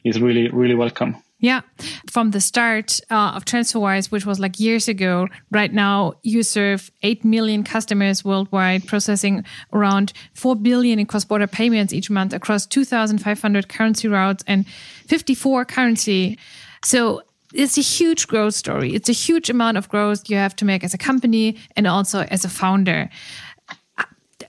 is 0.03 0.19
really 0.19 0.50
really 0.50 0.75
welcome. 0.75 1.17
Yeah. 1.45 1.61
From 2.09 2.31
the 2.31 2.41
start 2.41 2.99
uh, 3.11 3.33
of 3.35 3.45
TransferWise, 3.45 4.09
which 4.09 4.25
was 4.25 4.39
like 4.39 4.59
years 4.59 4.87
ago, 4.87 5.27
right 5.51 5.71
now 5.71 6.13
you 6.23 6.41
serve 6.41 6.89
8 7.03 7.23
million 7.23 7.63
customers 7.63 8.25
worldwide, 8.25 8.87
processing 8.87 9.45
around 9.71 10.11
4 10.33 10.55
billion 10.55 10.97
in 10.97 11.05
cross 11.05 11.23
border 11.23 11.45
payments 11.45 11.93
each 11.93 12.09
month 12.09 12.33
across 12.33 12.65
2,500 12.65 13.69
currency 13.69 14.07
routes 14.07 14.43
and 14.47 14.65
54 15.05 15.65
currency. 15.65 16.39
So 16.83 17.21
it's 17.53 17.77
a 17.77 17.81
huge 17.81 18.25
growth 18.25 18.55
story. 18.55 18.95
It's 18.95 19.09
a 19.09 19.13
huge 19.13 19.51
amount 19.51 19.77
of 19.77 19.87
growth 19.87 20.27
you 20.27 20.37
have 20.37 20.55
to 20.55 20.65
make 20.65 20.83
as 20.83 20.95
a 20.95 20.97
company 20.97 21.57
and 21.75 21.85
also 21.85 22.21
as 22.21 22.43
a 22.43 22.49
founder. 22.49 23.07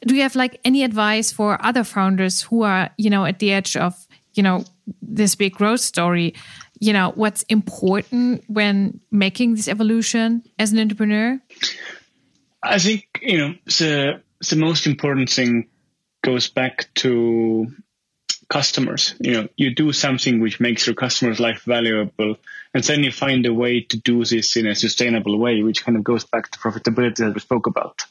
Do 0.07 0.15
you 0.15 0.23
have 0.23 0.35
like 0.35 0.59
any 0.65 0.83
advice 0.83 1.31
for 1.31 1.63
other 1.63 1.85
founders 1.85 2.41
who 2.41 2.63
are, 2.63 2.89
you 2.97 3.11
know, 3.11 3.27
at 3.27 3.39
the 3.39 3.53
edge 3.53 3.77
of, 3.77 4.07
you 4.33 4.43
know, 4.43 4.65
this 5.03 5.35
big 5.35 5.53
growth 5.53 5.81
story? 5.81 6.33
You 6.79 6.93
know 6.93 7.13
what's 7.15 7.43
important 7.45 8.45
when 8.49 9.01
making 9.11 9.55
this 9.55 9.69
evolution 9.69 10.43
as 10.59 10.73
an 10.73 10.79
entrepreneur? 10.79 11.41
I 12.63 12.79
think 12.79 13.07
you 13.23 13.39
know 13.39 13.55
the 13.67 14.23
the 14.51 14.57
most 14.57 14.87
important 14.87 15.31
thing 15.31 15.69
goes 16.25 16.49
back 16.49 16.89
to 16.97 17.69
customers. 18.49 19.15
You 19.21 19.33
know 19.33 19.49
you 19.57 19.75
do 19.75 19.93
something 19.93 20.41
which 20.41 20.61
makes 20.61 20.87
your 20.87 20.95
customers 20.95 21.41
life 21.41 21.63
valuable 21.63 22.37
and 22.75 22.85
then 22.85 23.03
you 23.05 23.13
find 23.13 23.47
a 23.47 23.55
way 23.55 23.81
to 23.81 23.97
do 23.97 24.25
this 24.25 24.57
in 24.57 24.67
a 24.67 24.75
sustainable 24.75 25.39
way 25.39 25.63
which 25.63 25.85
kind 25.85 25.97
of 25.97 26.05
goes 26.05 26.25
back 26.25 26.51
to 26.51 26.59
profitability 26.59 27.17
that 27.17 27.35
we 27.35 27.41
spoke 27.41 27.67
about. 27.67 28.03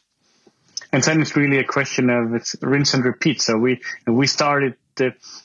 And 0.91 1.03
then 1.03 1.21
it's 1.21 1.35
really 1.35 1.59
a 1.59 1.65
question 1.65 2.09
of 2.09 2.33
it's 2.33 2.55
rinse 2.61 2.93
and 2.93 3.03
repeat. 3.03 3.41
So 3.41 3.57
we 3.57 3.81
we 4.07 4.27
started 4.27 4.75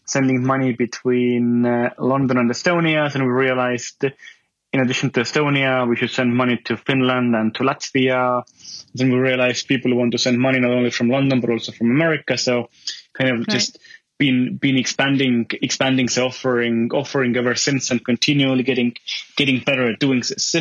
sending 0.04 0.44
money 0.44 0.72
between 0.72 1.66
uh, 1.66 1.90
London 1.98 2.38
and 2.38 2.50
Estonia. 2.50 3.14
And 3.14 3.24
we 3.24 3.30
realized, 3.30 4.04
in 4.72 4.80
addition 4.80 5.10
to 5.10 5.20
Estonia, 5.20 5.88
we 5.88 5.96
should 5.96 6.10
send 6.10 6.34
money 6.34 6.58
to 6.64 6.76
Finland 6.76 7.34
and 7.34 7.54
to 7.54 7.62
Latvia. 7.62 8.42
Then 8.94 9.10
we 9.10 9.18
realized 9.18 9.68
people 9.68 9.96
want 9.96 10.12
to 10.12 10.18
send 10.18 10.38
money 10.38 10.60
not 10.60 10.72
only 10.72 10.90
from 10.90 11.08
London 11.08 11.40
but 11.40 11.50
also 11.50 11.72
from 11.72 11.90
America. 11.90 12.36
So, 12.36 12.70
kind 13.12 13.30
of 13.30 13.38
right. 13.38 13.48
just 13.48 13.78
been 14.18 14.56
been 14.56 14.76
expanding 14.76 15.46
expanding 15.62 16.06
the 16.06 16.22
offering 16.22 16.90
offering 16.92 17.34
ever 17.36 17.54
since 17.54 17.90
and 17.90 18.04
continually 18.04 18.62
getting 18.62 18.94
getting 19.36 19.60
better 19.60 19.90
at 19.90 19.98
doing 19.98 20.20
this 20.20 20.54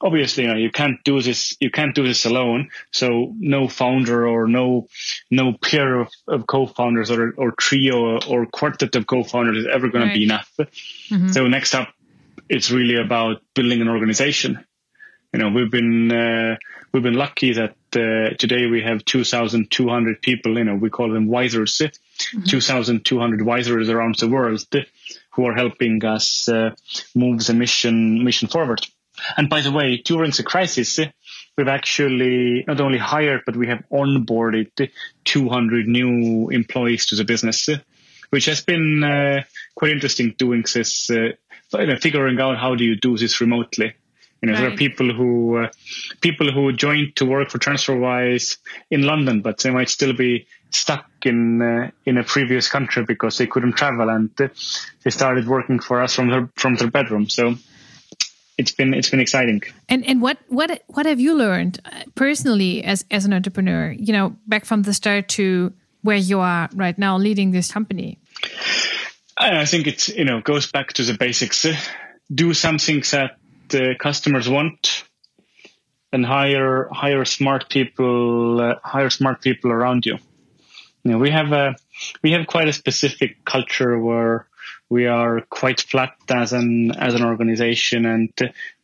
obviously 0.00 0.44
you 0.44 0.48
know 0.48 0.56
you 0.56 0.70
can't 0.70 1.02
do 1.04 1.20
this 1.22 1.56
you 1.60 1.70
can't 1.70 1.94
do 1.94 2.06
this 2.06 2.26
alone 2.26 2.68
so 2.90 3.32
no 3.38 3.66
founder 3.66 4.26
or 4.28 4.46
no 4.46 4.86
no 5.30 5.54
pair 5.54 6.00
of, 6.00 6.10
of 6.28 6.46
co-founders 6.46 7.10
or 7.10 7.32
or 7.36 7.52
trio 7.52 8.18
or 8.28 8.46
quartet 8.46 8.94
of 8.94 9.06
co-founders 9.06 9.58
is 9.58 9.66
ever 9.66 9.88
going 9.88 10.04
right. 10.04 10.12
to 10.12 10.18
be 10.18 10.24
enough 10.24 10.52
mm-hmm. 10.58 11.28
so 11.28 11.46
next 11.46 11.74
up 11.74 11.88
it's 12.48 12.70
really 12.70 12.96
about 12.96 13.42
building 13.54 13.80
an 13.80 13.88
organization 13.88 14.64
you 15.32 15.38
know 15.38 15.48
we've 15.48 15.70
been 15.70 16.12
uh, 16.12 16.56
we've 16.92 17.02
been 17.02 17.14
lucky 17.14 17.54
that 17.54 17.76
uh, 17.94 18.36
today 18.36 18.66
we 18.66 18.82
have 18.82 19.02
2200 19.04 20.20
people 20.20 20.58
you 20.58 20.64
know 20.64 20.74
we 20.74 20.90
call 20.90 21.10
them 21.10 21.28
wisers 21.28 21.80
mm-hmm. 21.80 22.44
2200 22.44 23.40
wisers 23.40 23.88
around 23.88 24.16
the 24.16 24.28
world 24.28 24.62
who 25.30 25.46
are 25.46 25.54
helping 25.54 26.04
us 26.04 26.48
uh, 26.50 26.70
move 27.14 27.44
the 27.46 27.54
mission 27.54 28.22
mission 28.22 28.46
forward 28.46 28.86
and 29.36 29.48
by 29.48 29.60
the 29.60 29.72
way, 29.72 29.98
during 29.98 30.30
the 30.30 30.42
crisis, 30.42 30.98
we've 31.56 31.68
actually 31.68 32.64
not 32.66 32.80
only 32.80 32.98
hired, 32.98 33.42
but 33.46 33.56
we 33.56 33.66
have 33.68 33.82
onboarded 33.90 34.90
200 35.24 35.88
new 35.88 36.48
employees 36.50 37.06
to 37.06 37.16
the 37.16 37.24
business, 37.24 37.68
which 38.30 38.46
has 38.46 38.62
been 38.62 39.02
uh, 39.02 39.42
quite 39.74 39.92
interesting 39.92 40.34
doing 40.36 40.64
this, 40.72 41.10
uh, 41.10 41.30
you 41.74 41.86
know 41.86 41.96
figuring 41.96 42.40
out 42.40 42.58
how 42.58 42.74
do 42.74 42.84
you 42.84 42.96
do 42.96 43.16
this 43.16 43.40
remotely. 43.40 43.94
You 44.42 44.48
know, 44.48 44.52
right. 44.52 44.60
there 44.60 44.72
are 44.72 44.76
people 44.76 45.12
who 45.12 45.56
uh, 45.56 45.70
people 46.20 46.52
who 46.52 46.72
joined 46.72 47.16
to 47.16 47.24
work 47.24 47.50
for 47.50 47.58
TransferWise 47.58 48.58
in 48.90 49.02
London, 49.02 49.40
but 49.40 49.58
they 49.58 49.70
might 49.70 49.88
still 49.88 50.12
be 50.12 50.46
stuck 50.70 51.08
in 51.24 51.62
uh, 51.62 51.90
in 52.04 52.18
a 52.18 52.24
previous 52.24 52.68
country 52.68 53.04
because 53.04 53.38
they 53.38 53.46
couldn't 53.46 53.72
travel, 53.72 54.10
and 54.10 54.30
uh, 54.40 54.48
they 55.02 55.10
started 55.10 55.48
working 55.48 55.80
for 55.80 56.02
us 56.02 56.14
from 56.14 56.28
their 56.28 56.48
from 56.54 56.74
their 56.74 56.90
bedroom. 56.90 57.30
So 57.30 57.56
it's 58.58 58.72
been 58.72 58.94
it's 58.94 59.10
been 59.10 59.20
exciting. 59.20 59.62
And 59.88 60.04
and 60.06 60.22
what 60.22 60.38
what 60.48 60.82
what 60.88 61.06
have 61.06 61.20
you 61.20 61.36
learned 61.36 61.80
uh, 61.84 62.04
personally 62.14 62.82
as 62.84 63.04
as 63.10 63.24
an 63.24 63.32
entrepreneur? 63.32 63.92
You 63.92 64.12
know, 64.12 64.36
back 64.46 64.64
from 64.64 64.82
the 64.82 64.94
start 64.94 65.28
to 65.30 65.72
where 66.02 66.16
you 66.16 66.40
are 66.40 66.68
right 66.74 66.98
now, 66.98 67.18
leading 67.18 67.50
this 67.50 67.70
company. 67.70 68.18
I 69.36 69.66
think 69.66 69.86
it's 69.86 70.08
you 70.08 70.24
know 70.24 70.40
goes 70.40 70.70
back 70.70 70.92
to 70.94 71.02
the 71.02 71.14
basics. 71.14 71.66
Do 72.32 72.54
something 72.54 73.02
that 73.12 73.36
the 73.68 73.94
customers 73.98 74.48
want, 74.48 75.04
and 76.12 76.24
hire 76.24 76.88
hire 76.90 77.24
smart 77.24 77.68
people 77.68 78.60
uh, 78.60 78.74
hire 78.82 79.10
smart 79.10 79.42
people 79.42 79.70
around 79.70 80.06
you. 80.06 80.18
You 81.04 81.12
know, 81.12 81.18
we 81.18 81.30
have 81.30 81.52
a 81.52 81.76
we 82.22 82.32
have 82.32 82.46
quite 82.46 82.68
a 82.68 82.72
specific 82.72 83.44
culture 83.44 83.98
where 83.98 84.46
we 84.88 85.06
are 85.06 85.40
quite 85.42 85.80
flat 85.80 86.14
as 86.28 86.52
an 86.52 86.92
as 86.96 87.14
an 87.14 87.24
organization, 87.24 88.06
and 88.06 88.30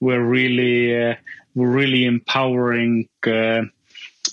we're 0.00 0.22
really 0.22 1.10
uh, 1.10 1.14
we're 1.54 1.70
really 1.70 2.04
empowering 2.04 3.08
uh, 3.26 3.62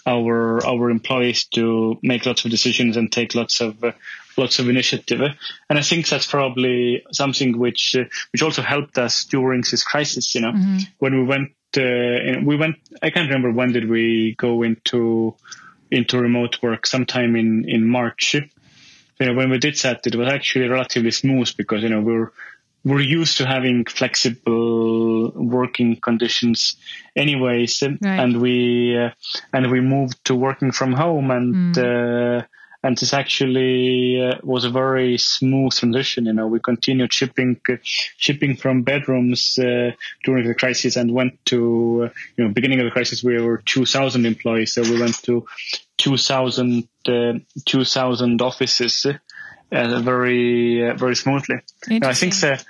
our 0.05 0.65
our 0.65 0.89
employees 0.89 1.45
to 1.45 1.97
make 2.01 2.25
lots 2.25 2.45
of 2.45 2.51
decisions 2.51 2.97
and 2.97 3.11
take 3.11 3.35
lots 3.35 3.61
of 3.61 3.83
uh, 3.83 3.91
lots 4.37 4.59
of 4.59 4.69
initiative. 4.69 5.21
And 5.69 5.79
I 5.79 5.81
think 5.81 6.07
that's 6.07 6.25
probably 6.25 7.03
something 7.11 7.57
which 7.57 7.95
uh, 7.95 8.05
which 8.31 8.41
also 8.41 8.61
helped 8.61 8.97
us 8.97 9.25
during 9.25 9.61
this 9.61 9.83
crisis. 9.83 10.33
You 10.33 10.41
know, 10.41 10.51
mm-hmm. 10.51 10.77
when 10.97 11.19
we 11.19 11.23
went 11.25 11.51
uh, 11.77 12.41
we 12.43 12.55
went 12.55 12.77
I 13.01 13.09
can't 13.11 13.27
remember 13.27 13.51
when 13.51 13.73
did 13.73 13.89
we 13.89 14.35
go 14.35 14.63
into 14.63 15.35
into 15.91 16.19
remote 16.19 16.57
work 16.61 16.87
sometime 16.87 17.35
in 17.35 17.67
in 17.67 17.87
March 17.87 18.35
you 19.19 19.27
know, 19.27 19.33
when 19.33 19.49
we 19.49 19.57
did 19.57 19.75
that, 19.79 20.05
it 20.07 20.15
was 20.15 20.27
actually 20.29 20.67
relatively 20.67 21.11
smooth 21.11 21.49
because, 21.57 21.83
you 21.83 21.89
know, 21.89 22.01
we 22.01 22.13
were, 22.13 22.33
we're 22.85 23.01
used 23.01 23.37
to 23.37 23.45
having 23.45 23.85
flexible 23.85 25.31
working 25.31 25.99
conditions 25.99 26.77
anyways 27.15 27.81
Right. 27.83 27.99
and 28.01 28.41
we 28.41 28.97
uh, 28.97 29.09
and 29.53 29.69
we 29.69 29.81
moved 29.81 30.23
to 30.25 30.35
working 30.35 30.71
from 30.71 30.93
home 30.93 31.31
and 31.31 31.55
Mm. 31.75 31.77
uh, 31.77 32.45
and 32.81 32.97
this 32.97 33.13
actually 33.13 34.21
uh, 34.25 34.35
was 34.43 34.63
a 34.63 34.69
very 34.69 35.17
smooth 35.17 35.73
transition 35.73 36.25
you 36.25 36.33
know 36.33 36.47
we 36.47 36.59
continued 36.61 37.11
shipping 37.13 37.59
uh, 37.69 37.75
shipping 37.83 38.55
from 38.55 38.83
bedrooms 38.83 39.59
uh, 39.59 39.91
during 40.23 40.47
the 40.47 40.55
crisis 40.55 40.95
and 40.95 41.13
went 41.13 41.33
to 41.45 42.05
uh, 42.05 42.09
you 42.37 42.45
know 42.45 42.51
beginning 42.53 42.79
of 42.79 42.85
the 42.85 42.91
crisis 42.91 43.23
we 43.23 43.41
were 43.41 43.57
2000 43.65 44.25
employees 44.25 44.73
so 44.73 44.81
we 44.83 44.99
went 44.99 45.21
to 45.23 45.45
2000 45.99 46.87
uh, 47.07 47.33
2000 47.65 48.41
offices 48.41 49.05
uh, 49.05 49.99
very 50.01 50.89
uh, 50.89 50.95
very 50.95 51.15
smoothly 51.15 51.57
and 51.89 52.03
I 52.03 52.13
think 52.13 52.33
the, 52.35 52.63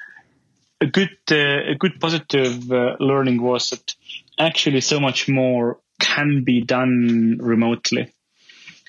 a 0.82 0.86
good 0.88 1.16
uh, 1.32 1.72
a 1.72 1.76
good 1.80 2.00
positive 2.00 2.72
uh, 2.72 2.96
learning 3.00 3.42
was 3.42 3.70
that 3.70 3.96
actually 4.38 4.82
so 4.82 5.00
much 5.00 5.28
more 5.30 5.80
can 6.00 6.44
be 6.46 6.62
done 6.62 7.38
remotely. 7.42 8.14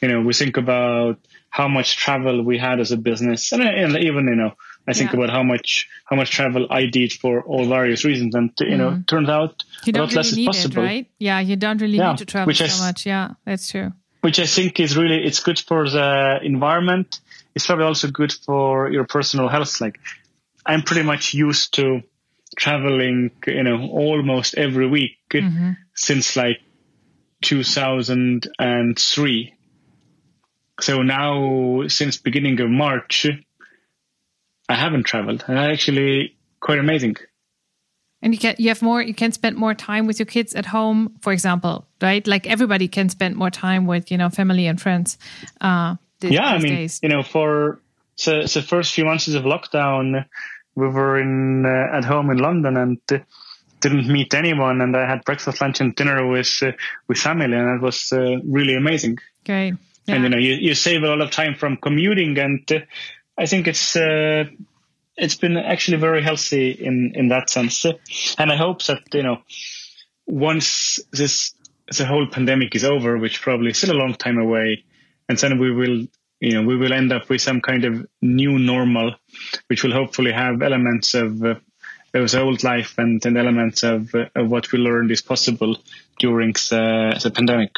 You 0.02 0.08
know, 0.08 0.20
we 0.22 0.32
think 0.32 0.56
about 0.56 1.18
how 1.50 1.66
much 1.68 1.96
travel 1.96 2.42
we 2.44 2.56
had 2.58 2.78
as 2.80 2.92
a 2.92 2.96
business, 2.96 3.52
and, 3.52 3.62
and 3.62 3.96
even 3.96 4.24
you 4.28 4.36
know, 4.36 4.52
I 4.86 4.92
think 4.94 5.10
Yeah. 5.10 5.18
about 5.18 5.30
how 5.30 5.42
much 5.42 5.88
how 6.08 6.16
much 6.16 6.30
travel 6.30 6.66
I 6.70 6.86
did 6.86 7.12
for 7.12 7.42
all 7.42 7.66
various 7.66 8.04
reasons, 8.04 8.34
and 8.36 8.50
you 8.60 8.76
know, 8.78 9.02
turns 9.06 9.28
out 9.28 9.54
Mm-hmm. 9.58 9.86
You 9.86 9.90
a 9.90 9.92
don't 9.92 10.06
lot 10.08 10.14
less 10.16 10.26
really 10.30 10.30
is 10.30 10.36
need 10.36 10.46
possible. 10.46 10.82
it, 10.82 10.86
right? 10.86 11.06
Yeah, 11.18 11.40
you 11.40 11.56
don't 11.56 11.80
really 11.82 11.98
Yeah, 11.98 12.10
need 12.10 12.18
to 12.18 12.24
travel 12.24 12.46
which 12.46 12.58
so 12.58 12.64
is- 12.66 12.80
much. 12.80 13.06
Yeah, 13.06 13.26
that's 13.44 13.68
true. 13.70 13.92
Which 14.20 14.38
I 14.38 14.46
think 14.46 14.78
is 14.80 14.96
really 14.96 15.24
it's 15.24 15.40
good 15.40 15.58
for 15.58 15.88
the 15.88 16.38
environment. 16.42 17.20
It's 17.54 17.66
probably 17.66 17.86
also 17.86 18.08
good 18.08 18.32
for 18.32 18.90
your 18.90 19.04
personal 19.04 19.48
health. 19.48 19.80
Like 19.80 19.98
I'm 20.66 20.82
pretty 20.82 21.02
much 21.02 21.34
used 21.34 21.74
to 21.74 22.02
traveling, 22.56 23.30
you 23.46 23.62
know, 23.62 23.88
almost 23.90 24.56
every 24.56 24.88
week 24.88 25.18
mm-hmm. 25.30 25.72
since 25.94 26.34
like 26.36 26.60
2003. 27.42 29.54
So 30.80 31.02
now, 31.02 31.82
since 31.88 32.16
beginning 32.16 32.58
of 32.60 32.70
March, 32.70 33.26
I 34.68 34.74
haven't 34.74 35.04
traveled, 35.04 35.44
and 35.46 35.58
actually 35.58 36.36
quite 36.60 36.78
amazing. 36.78 37.16
And 38.22 38.34
you 38.34 38.38
can 38.38 38.54
you 38.58 38.68
have 38.68 38.82
more 38.82 39.02
you 39.02 39.14
can 39.14 39.32
spend 39.32 39.56
more 39.56 39.74
time 39.74 40.06
with 40.06 40.18
your 40.18 40.26
kids 40.26 40.54
at 40.54 40.66
home, 40.66 41.16
for 41.20 41.32
example, 41.32 41.86
right? 42.02 42.26
Like 42.26 42.46
everybody 42.46 42.88
can 42.88 43.08
spend 43.08 43.36
more 43.36 43.50
time 43.50 43.86
with, 43.86 44.10
you 44.10 44.18
know, 44.18 44.28
family 44.28 44.66
and 44.66 44.80
friends. 44.80 45.18
Uh 45.60 45.96
these, 46.20 46.32
yeah, 46.32 46.48
I 46.48 46.58
mean, 46.58 46.74
days. 46.74 47.00
you 47.02 47.08
know, 47.08 47.22
for 47.22 47.80
the, 48.24 48.50
the 48.52 48.62
first 48.62 48.92
few 48.92 49.04
months 49.06 49.26
of 49.28 49.44
lockdown, 49.44 50.26
we 50.74 50.88
were 50.88 51.18
in 51.18 51.64
uh, 51.64 51.96
at 51.96 52.04
home 52.04 52.30
in 52.30 52.38
London 52.38 52.76
and 52.76 52.98
uh, 53.10 53.18
didn't 53.80 54.06
meet 54.06 54.34
anyone, 54.34 54.80
and 54.80 54.94
I 54.96 55.08
had 55.08 55.24
breakfast, 55.24 55.60
lunch, 55.60 55.80
and 55.80 55.94
dinner 55.94 56.26
with 56.26 56.62
uh, 56.62 56.72
with 57.08 57.18
family, 57.18 57.56
and 57.56 57.76
it 57.76 57.82
was 57.82 58.12
uh, 58.12 58.36
really 58.44 58.74
amazing. 58.74 59.18
Great. 59.44 59.74
Yeah. 60.06 60.14
And 60.14 60.24
you 60.24 60.30
know, 60.30 60.38
you, 60.38 60.54
you 60.54 60.74
save 60.74 61.02
a 61.02 61.08
lot 61.08 61.20
of 61.20 61.30
time 61.30 61.54
from 61.54 61.76
commuting, 61.76 62.38
and 62.38 62.70
uh, 62.70 62.80
I 63.38 63.46
think 63.46 63.66
it's 63.66 63.96
uh, 63.96 64.44
it's 65.16 65.36
been 65.36 65.56
actually 65.56 65.98
very 65.98 66.22
healthy 66.22 66.70
in 66.70 67.12
in 67.14 67.28
that 67.28 67.50
sense. 67.50 67.84
And 68.38 68.52
I 68.52 68.56
hope 68.56 68.82
that 68.84 69.02
you 69.12 69.22
know, 69.22 69.42
once 70.26 71.00
this 71.12 71.54
the 71.96 72.06
whole 72.06 72.26
pandemic 72.26 72.74
is 72.74 72.84
over, 72.84 73.18
which 73.18 73.42
probably 73.42 73.70
is 73.70 73.78
still 73.78 73.96
a 73.96 74.02
long 74.02 74.14
time 74.14 74.38
away, 74.38 74.84
and 75.28 75.38
then 75.38 75.58
we 75.58 75.72
will 75.72 76.06
you 76.40 76.52
know 76.54 76.62
we 76.62 76.76
will 76.76 76.92
end 76.92 77.12
up 77.12 77.28
with 77.28 77.40
some 77.40 77.60
kind 77.60 77.84
of 77.84 78.06
new 78.22 78.58
normal, 78.58 79.14
which 79.66 79.82
will 79.82 79.92
hopefully 79.92 80.32
have 80.32 80.62
elements 80.62 81.14
of 81.14 81.42
uh, 81.42 81.54
old 82.14 82.64
life 82.64 82.94
and, 82.98 83.24
and 83.24 83.38
elements 83.38 83.82
of, 83.82 84.14
uh, 84.14 84.26
of 84.34 84.50
what 84.50 84.70
we 84.72 84.78
learned 84.78 85.10
is 85.10 85.22
possible 85.22 85.76
during 86.18 86.52
the, 86.52 87.20
the 87.22 87.30
pandemic. 87.30 87.76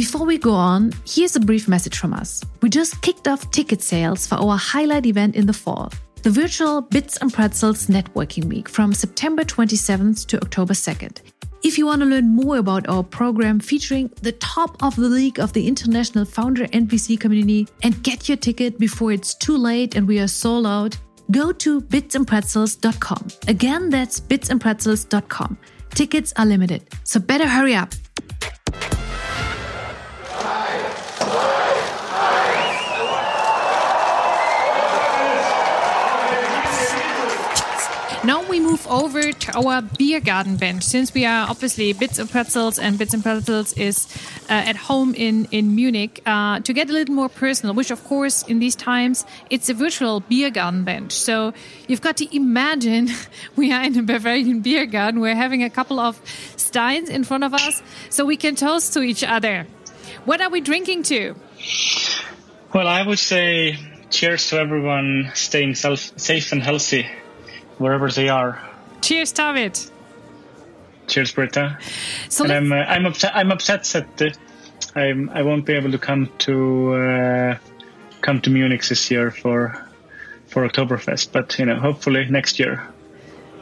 Before 0.00 0.24
we 0.24 0.38
go 0.38 0.54
on, 0.54 0.92
here's 1.06 1.36
a 1.36 1.40
brief 1.40 1.68
message 1.68 1.98
from 1.98 2.14
us. 2.14 2.42
We 2.62 2.70
just 2.70 3.02
kicked 3.02 3.28
off 3.28 3.50
ticket 3.50 3.82
sales 3.82 4.26
for 4.26 4.36
our 4.36 4.56
highlight 4.56 5.04
event 5.04 5.36
in 5.36 5.44
the 5.44 5.52
fall, 5.52 5.92
the 6.22 6.30
virtual 6.30 6.80
Bits 6.80 7.18
and 7.18 7.30
Pretzels 7.30 7.86
Networking 7.88 8.44
Week 8.44 8.66
from 8.66 8.94
September 8.94 9.44
27th 9.44 10.26
to 10.28 10.40
October 10.40 10.72
2nd. 10.72 11.18
If 11.62 11.76
you 11.76 11.84
want 11.84 12.00
to 12.00 12.06
learn 12.06 12.34
more 12.34 12.56
about 12.56 12.88
our 12.88 13.02
program 13.02 13.60
featuring 13.60 14.10
the 14.22 14.32
top 14.32 14.82
of 14.82 14.96
the 14.96 15.06
league 15.06 15.38
of 15.38 15.52
the 15.52 15.68
international 15.68 16.24
founder 16.24 16.64
NPC 16.68 17.20
community 17.20 17.68
and 17.82 18.02
get 18.02 18.26
your 18.26 18.38
ticket 18.38 18.78
before 18.78 19.12
it's 19.12 19.34
too 19.34 19.58
late 19.58 19.96
and 19.96 20.08
we 20.08 20.18
are 20.18 20.28
sold 20.28 20.66
out, 20.66 20.96
go 21.30 21.52
to 21.52 21.82
bitsandpretzels.com. 21.82 23.28
Again, 23.48 23.90
that's 23.90 24.18
bitsandpretzels.com. 24.18 25.58
Tickets 25.90 26.32
are 26.38 26.46
limited, 26.46 26.88
so 27.04 27.20
better 27.20 27.46
hurry 27.46 27.74
up. 27.74 27.92
Now 38.22 38.46
we 38.46 38.60
move 38.60 38.86
over 38.86 39.32
to 39.32 39.58
our 39.58 39.80
beer 39.80 40.20
garden 40.20 40.56
bench. 40.56 40.82
Since 40.82 41.14
we 41.14 41.24
are 41.24 41.48
obviously 41.48 41.94
Bits 41.94 42.18
and 42.18 42.28
Pretzels, 42.28 42.78
and 42.78 42.98
Bits 42.98 43.14
and 43.14 43.22
Pretzels 43.22 43.72
is 43.72 44.08
uh, 44.50 44.52
at 44.52 44.76
home 44.76 45.14
in 45.14 45.46
in 45.46 45.74
Munich. 45.74 46.20
Uh, 46.26 46.60
to 46.60 46.74
get 46.74 46.90
a 46.90 46.92
little 46.92 47.14
more 47.14 47.30
personal, 47.30 47.74
which 47.74 47.90
of 47.90 48.04
course 48.04 48.42
in 48.42 48.58
these 48.58 48.76
times 48.76 49.24
it's 49.48 49.70
a 49.70 49.74
virtual 49.74 50.20
beer 50.20 50.50
garden 50.50 50.84
bench. 50.84 51.12
So 51.12 51.54
you've 51.88 52.02
got 52.02 52.18
to 52.18 52.36
imagine 52.36 53.08
we 53.56 53.72
are 53.72 53.82
in 53.84 53.98
a 53.98 54.02
Bavarian 54.02 54.60
beer 54.60 54.84
garden. 54.84 55.22
We're 55.22 55.34
having 55.34 55.62
a 55.62 55.70
couple 55.70 55.98
of 55.98 56.20
steins 56.56 57.08
in 57.08 57.24
front 57.24 57.44
of 57.44 57.54
us, 57.54 57.82
so 58.10 58.26
we 58.26 58.36
can 58.36 58.54
toast 58.54 58.92
to 58.94 59.00
each 59.00 59.24
other. 59.24 59.66
What 60.26 60.42
are 60.42 60.50
we 60.50 60.60
drinking 60.60 61.04
to? 61.04 61.36
Well, 62.74 62.86
I 62.86 63.00
would 63.00 63.18
say 63.18 63.78
cheers 64.10 64.50
to 64.50 64.58
everyone 64.58 65.30
staying 65.32 65.74
self, 65.76 66.12
safe 66.18 66.52
and 66.52 66.62
healthy 66.62 67.06
wherever 67.80 68.10
they 68.10 68.28
are. 68.28 68.60
Cheers, 69.00 69.32
Taavet. 69.32 69.90
Cheers, 71.08 71.32
Britta. 71.32 71.78
So 72.28 72.44
and 72.44 72.52
I'm 72.52 72.72
uh, 72.72 72.76
I'm 72.76 73.06
upset 73.06 73.32
I'm 73.34 73.50
upset 73.50 73.84
that 73.84 74.22
uh, 74.22 75.00
I'm 75.00 75.30
I 75.30 75.42
won't 75.42 75.64
be 75.64 75.72
able 75.72 75.90
to 75.90 75.98
come 75.98 76.30
to 76.46 76.94
uh, 76.94 77.58
come 78.20 78.40
to 78.42 78.50
Munich 78.50 78.86
this 78.86 79.10
year 79.10 79.30
for 79.30 79.86
for 80.46 80.68
Oktoberfest, 80.68 81.32
but 81.32 81.58
you 81.58 81.64
know 81.64 81.76
hopefully 81.76 82.26
next 82.30 82.58
year. 82.58 82.86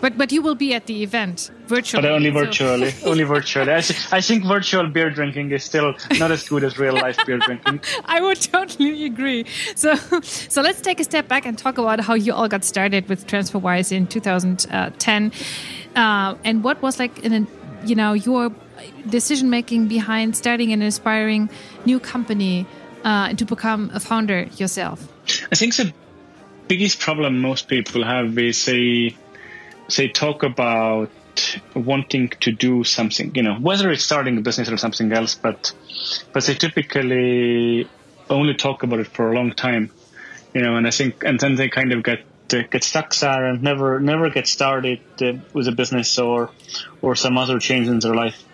but 0.01 0.19
but 0.19 0.33
you 0.33 0.43
will 0.43 0.55
be 0.55 0.75
at 0.75 0.87
the 0.87 1.03
event 1.03 1.51
virtually. 1.69 2.03
But 2.03 2.13
only 2.13 2.33
so- 2.33 2.45
virtually, 2.45 2.93
only 3.05 3.25
virtually. 3.25 3.73
I, 3.73 3.81
thi- 3.81 4.17
I 4.17 4.21
think 4.21 4.45
virtual 4.45 4.87
beer 4.89 5.11
drinking 5.11 5.53
is 5.53 5.65
still 5.65 5.95
not 6.19 6.31
as 6.33 6.49
good 6.49 6.65
as 6.65 6.79
real 6.79 6.95
life 6.95 7.19
beer 7.27 7.39
drinking. 7.39 7.81
I 8.05 8.21
would 8.21 8.41
totally 8.41 9.05
agree. 9.05 9.47
So, 9.77 9.95
so 10.23 10.63
let's 10.63 10.81
take 10.81 11.01
a 11.01 11.05
step 11.05 11.29
back 11.29 11.47
and 11.47 11.57
talk 11.57 11.79
about 11.79 12.01
how 12.01 12.15
you 12.15 12.33
all 12.33 12.49
got 12.49 12.65
started 12.65 13.09
with 13.09 13.27
TransferWise 13.27 13.93
in 13.93 14.07
2010, 14.07 15.33
uh, 15.95 16.35
and 16.45 16.65
what 16.65 16.81
was 16.83 16.99
like, 16.99 17.19
in 17.21 17.33
a, 17.33 17.87
you 17.87 17.95
know, 17.95 18.13
your 18.15 18.51
decision 19.09 19.51
making 19.51 19.89
behind 19.89 20.37
starting 20.37 20.73
an 20.73 20.83
inspiring 20.83 21.51
new 21.85 21.99
company 22.01 22.67
uh, 23.05 23.33
to 23.35 23.45
become 23.45 23.91
a 23.95 24.01
founder 24.01 24.47
yourself. 24.57 25.07
I 25.53 25.55
think 25.55 25.77
the 25.77 25.93
biggest 26.69 27.01
problem 27.01 27.41
most 27.41 27.69
people 27.69 28.05
have 28.05 28.39
is 28.39 28.65
they 28.67 29.17
they 29.97 30.09
talk 30.09 30.43
about 30.43 31.11
wanting 31.75 32.29
to 32.41 32.53
do 32.53 32.85
something, 32.85 33.35
you 33.35 33.43
know, 33.43 33.55
whether 33.55 33.91
it's 33.91 34.05
starting 34.05 34.39
a 34.39 34.41
business 34.41 34.71
or 34.71 34.77
something 34.77 35.13
else, 35.13 35.35
but 35.35 35.73
but 36.33 36.45
they 36.45 36.55
typically 36.55 37.89
only 38.31 38.55
talk 38.55 38.83
about 38.83 38.99
it 39.01 39.07
for 39.07 39.33
a 39.33 39.35
long 39.35 39.53
time, 39.53 39.91
you 40.55 40.63
know, 40.63 40.77
and 40.77 40.87
I 40.87 40.91
think 40.91 41.25
and 41.25 41.39
then 41.41 41.55
they 41.57 41.69
kind 41.69 41.93
of 41.93 42.03
get 42.03 42.21
uh, 42.53 42.63
get 42.71 42.85
stuck 42.85 43.15
there 43.17 43.47
and 43.47 43.63
never 43.63 44.01
never 44.01 44.31
get 44.31 44.47
started 44.47 45.01
uh, 45.21 45.33
with 45.53 45.69
a 45.69 45.73
business 45.73 46.19
or 46.19 46.51
or 47.03 47.15
some 47.17 47.39
other 47.39 47.59
change 47.59 47.89
in 47.89 47.99
their 47.99 48.15
life. 48.15 48.45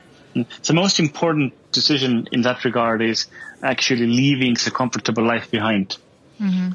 The 0.64 0.74
most 0.74 0.98
important 0.98 1.54
decision 1.70 2.26
in 2.32 2.42
that 2.42 2.64
regard 2.64 3.02
is 3.02 3.26
actually 3.62 4.06
leaving 4.06 4.54
the 4.54 4.72
comfortable 4.72 5.24
life 5.24 5.50
behind. 5.50 5.96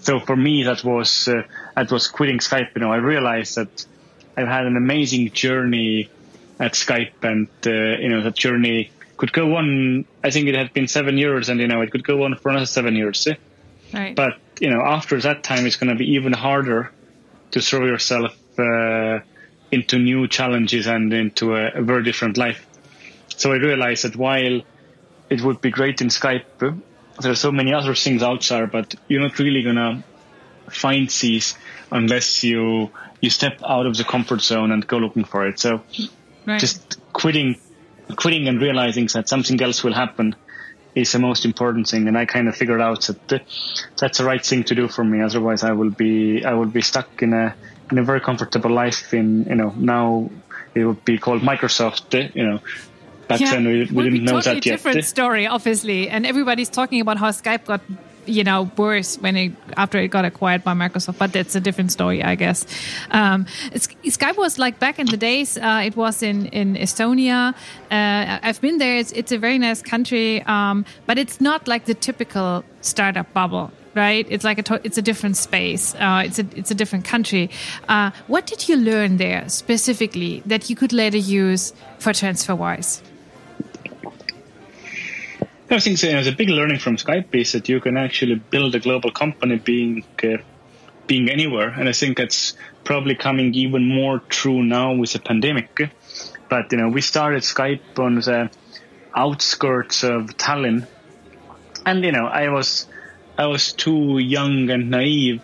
So 0.02 0.20
for 0.22 0.38
me, 0.38 0.64
that 0.64 0.84
was 0.86 1.28
uh, 1.28 1.44
that 1.76 1.92
was 1.92 2.08
quitting 2.08 2.40
Skype. 2.40 2.70
You 2.76 2.82
know, 2.82 2.92
I 2.94 2.98
realized 2.98 3.56
that 3.56 3.86
I've 4.40 4.48
had 4.48 4.66
an 4.66 4.78
amazing 4.78 5.32
journey 5.32 6.10
at 6.60 6.74
Skype, 6.74 7.24
and 7.24 7.50
uh, 7.66 8.02
you 8.02 8.08
know 8.10 8.22
that 8.24 8.36
journey 8.36 8.90
could 9.18 9.34
go 9.34 9.58
on. 9.58 10.06
I 10.24 10.32
think 10.32 10.48
it 10.48 10.56
had 10.56 10.74
been 10.74 10.88
seven 10.88 11.18
years, 11.18 11.50
and 11.50 11.60
you 11.60 11.68
know 11.68 11.82
it 11.82 11.92
could 11.92 12.06
go 12.06 12.24
on 12.24 12.36
for 12.36 12.50
another 12.50 12.66
seven 12.66 12.96
years. 12.96 13.28
eh? 13.28 13.36
Right. 13.94 14.16
But 14.16 14.40
you 14.62 14.70
know, 14.70 14.82
after 14.82 15.20
that 15.20 15.44
time, 15.44 15.66
it's 15.66 15.76
going 15.76 15.90
to 15.90 15.96
be 15.96 16.12
even 16.14 16.32
harder 16.32 16.92
to 17.52 17.60
throw 17.60 17.86
yourself 17.86 18.34
uh, 18.58 19.20
into 19.72 20.00
new 20.00 20.28
challenges 20.28 20.88
and 20.88 21.12
into 21.14 21.56
a, 21.56 21.72
a 21.72 21.82
very 21.82 22.04
different 22.04 22.38
life. 22.38 22.66
So 23.36 23.52
I 23.52 23.58
realized 23.58 24.06
that 24.06 24.16
while 24.16 24.62
it 25.30 25.42
would 25.42 25.60
be 25.60 25.70
great 25.70 26.02
in 26.02 26.08
Skype, 26.08 26.46
uh, 26.62 26.72
there 27.22 27.32
are 27.32 27.36
so 27.36 27.52
many 27.52 27.74
other 27.74 27.94
things 27.94 28.24
out 28.24 28.44
there, 28.44 28.68
but 28.68 28.96
you're 29.10 29.22
not 29.22 29.38
really 29.38 29.64
gonna 29.64 30.04
find 30.70 31.10
these 31.10 31.58
unless 31.92 32.44
you 32.44 32.92
you 33.22 33.30
step 33.30 33.60
out 33.66 33.86
of 33.86 33.98
the 33.98 34.04
comfort 34.04 34.42
zone 34.42 34.72
and 34.72 34.86
go 34.88 34.98
looking 34.98 35.26
for 35.26 35.48
it. 35.48 35.60
So 35.60 35.82
right. 36.46 36.60
just 36.60 37.00
quitting 37.14 37.60
quitting 38.16 38.48
and 38.48 38.62
realizing 38.62 39.08
that 39.14 39.30
something 39.30 39.62
else 39.62 39.84
will 39.84 39.94
happen 39.94 40.36
is 40.96 41.12
the 41.12 41.20
most 41.20 41.46
important 41.46 41.88
thing. 41.88 42.08
And 42.08 42.18
I 42.18 42.26
kind 42.26 42.48
of 42.48 42.56
figured 42.56 42.82
out 42.82 43.02
that 43.28 43.44
that's 43.98 44.18
the 44.18 44.26
right 44.26 44.44
thing 44.44 44.64
to 44.66 44.76
do 44.76 44.88
for 44.88 45.04
me. 45.04 45.22
Otherwise, 45.22 45.64
I 45.64 45.72
will 45.72 45.92
be 45.92 46.44
I 46.44 46.54
will 46.54 46.72
be 46.80 46.82
stuck 46.82 47.22
in 47.22 47.34
a 47.34 47.56
in 47.92 47.98
a 47.98 48.04
very 48.04 48.22
comfortable 48.22 48.72
life. 48.72 49.14
In 49.14 49.46
you 49.46 49.56
know 49.56 49.74
now 49.78 50.30
it 50.76 50.86
would 50.86 51.04
be 51.06 51.18
called 51.18 51.42
Microsoft. 51.42 52.14
Eh, 52.18 52.30
you 52.34 52.48
know. 52.48 52.60
Back 53.28 53.42
yeah, 53.42 53.52
then 53.52 53.68
we, 53.68 53.86
we 53.86 54.04
didn't 54.06 54.24
know 54.24 54.42
totally 54.42 54.56
that 54.56 54.66
yet. 54.66 54.72
different 54.72 54.98
eh. 54.98 55.02
story, 55.02 55.46
obviously, 55.46 56.10
and 56.10 56.26
everybody's 56.26 56.68
talking 56.68 57.00
about 57.00 57.18
how 57.18 57.30
Skype 57.30 57.66
got 57.66 57.82
you 58.26 58.44
know 58.44 58.72
worse 58.78 59.18
when 59.18 59.36
it 59.36 59.52
after 59.78 59.98
it 60.00 60.10
got 60.10 60.26
acquired 60.26 60.64
by 60.64 60.74
Microsoft. 60.74 61.18
But 61.18 61.34
that's 61.34 61.56
a 61.56 61.60
different 61.60 61.92
story, 61.92 62.24
I 62.24 62.36
guess. 62.36 62.66
Um, 63.12 63.46
Skype 63.74 64.38
was 64.38 64.58
like 64.58 64.80
back 64.80 65.00
in 65.00 65.08
the 65.08 65.18
days. 65.18 65.58
Uh, 65.58 65.84
it 65.86 65.96
was 65.96 66.22
in 66.24 66.48
in 66.48 66.76
Estonia. 66.76 67.54
Uh, 67.92 68.40
I've 68.42 68.62
been 68.62 68.78
there. 68.78 68.98
It's, 68.98 69.12
it's 69.12 69.32
a 69.32 69.38
very 69.38 69.58
nice 69.58 69.82
country, 69.82 70.42
um, 70.44 70.86
but 71.06 71.18
it's 71.18 71.42
not 71.42 71.68
like 71.68 71.86
the 71.86 71.96
typical 71.96 72.64
startup 72.82 73.32
bubble 73.34 73.72
right? 73.96 74.26
It's 74.30 74.44
like 74.44 74.70
a 74.70 74.82
it's 74.84 74.98
a 74.98 75.02
different 75.02 75.38
space. 75.38 75.96
Uh, 75.96 76.24
it's 76.26 76.40
a 76.40 76.46
it's 76.56 76.72
a 76.72 76.76
different 76.76 77.06
country. 77.06 77.50
Uh, 77.88 78.12
what 78.28 78.46
did 78.46 78.70
you 78.70 78.78
learn 78.78 79.18
there 79.18 79.48
specifically 79.50 80.44
that 80.46 80.70
you 80.70 80.76
could 80.76 80.94
later 80.94 81.18
use 81.18 81.74
for 81.98 82.12
TransferWise? 82.12 83.02
I 85.72 85.80
think 85.80 86.02
you 86.02 86.12
know, 86.14 86.24
the 86.24 86.32
big 86.32 86.50
learning 86.50 86.80
from 86.80 86.98
Skype 86.98 87.36
is 87.36 87.52
that 87.52 87.70
you 87.70 87.80
can 87.80 87.96
actually 87.96 88.36
build 88.36 88.74
a 88.74 88.80
global 88.80 89.12
company 89.12 89.58
being 89.58 90.04
uh, 90.24 90.38
being 91.06 91.30
anywhere, 91.30 91.70
and 91.70 91.88
I 91.88 91.92
think 91.92 92.18
that's 92.18 92.56
probably 92.84 93.14
coming 93.14 93.54
even 93.54 93.88
more 93.88 94.20
true 94.20 94.64
now 94.64 94.94
with 94.96 95.14
the 95.14 95.20
pandemic. 95.20 95.92
But 96.50 96.72
you 96.72 96.80
know, 96.80 96.90
we 96.90 97.02
started 97.02 97.44
Skype 97.44 98.00
on 98.00 98.16
the 98.16 98.50
outskirts 99.16 100.04
of 100.04 100.38
Tallinn, 100.38 100.88
and 101.86 102.04
you 102.04 102.14
know, 102.14 102.26
I 102.26 102.50
was 102.50 102.88
I 103.38 103.46
was 103.46 103.72
too 103.72 104.18
young 104.18 104.72
and 104.72 104.90
naive 104.90 105.44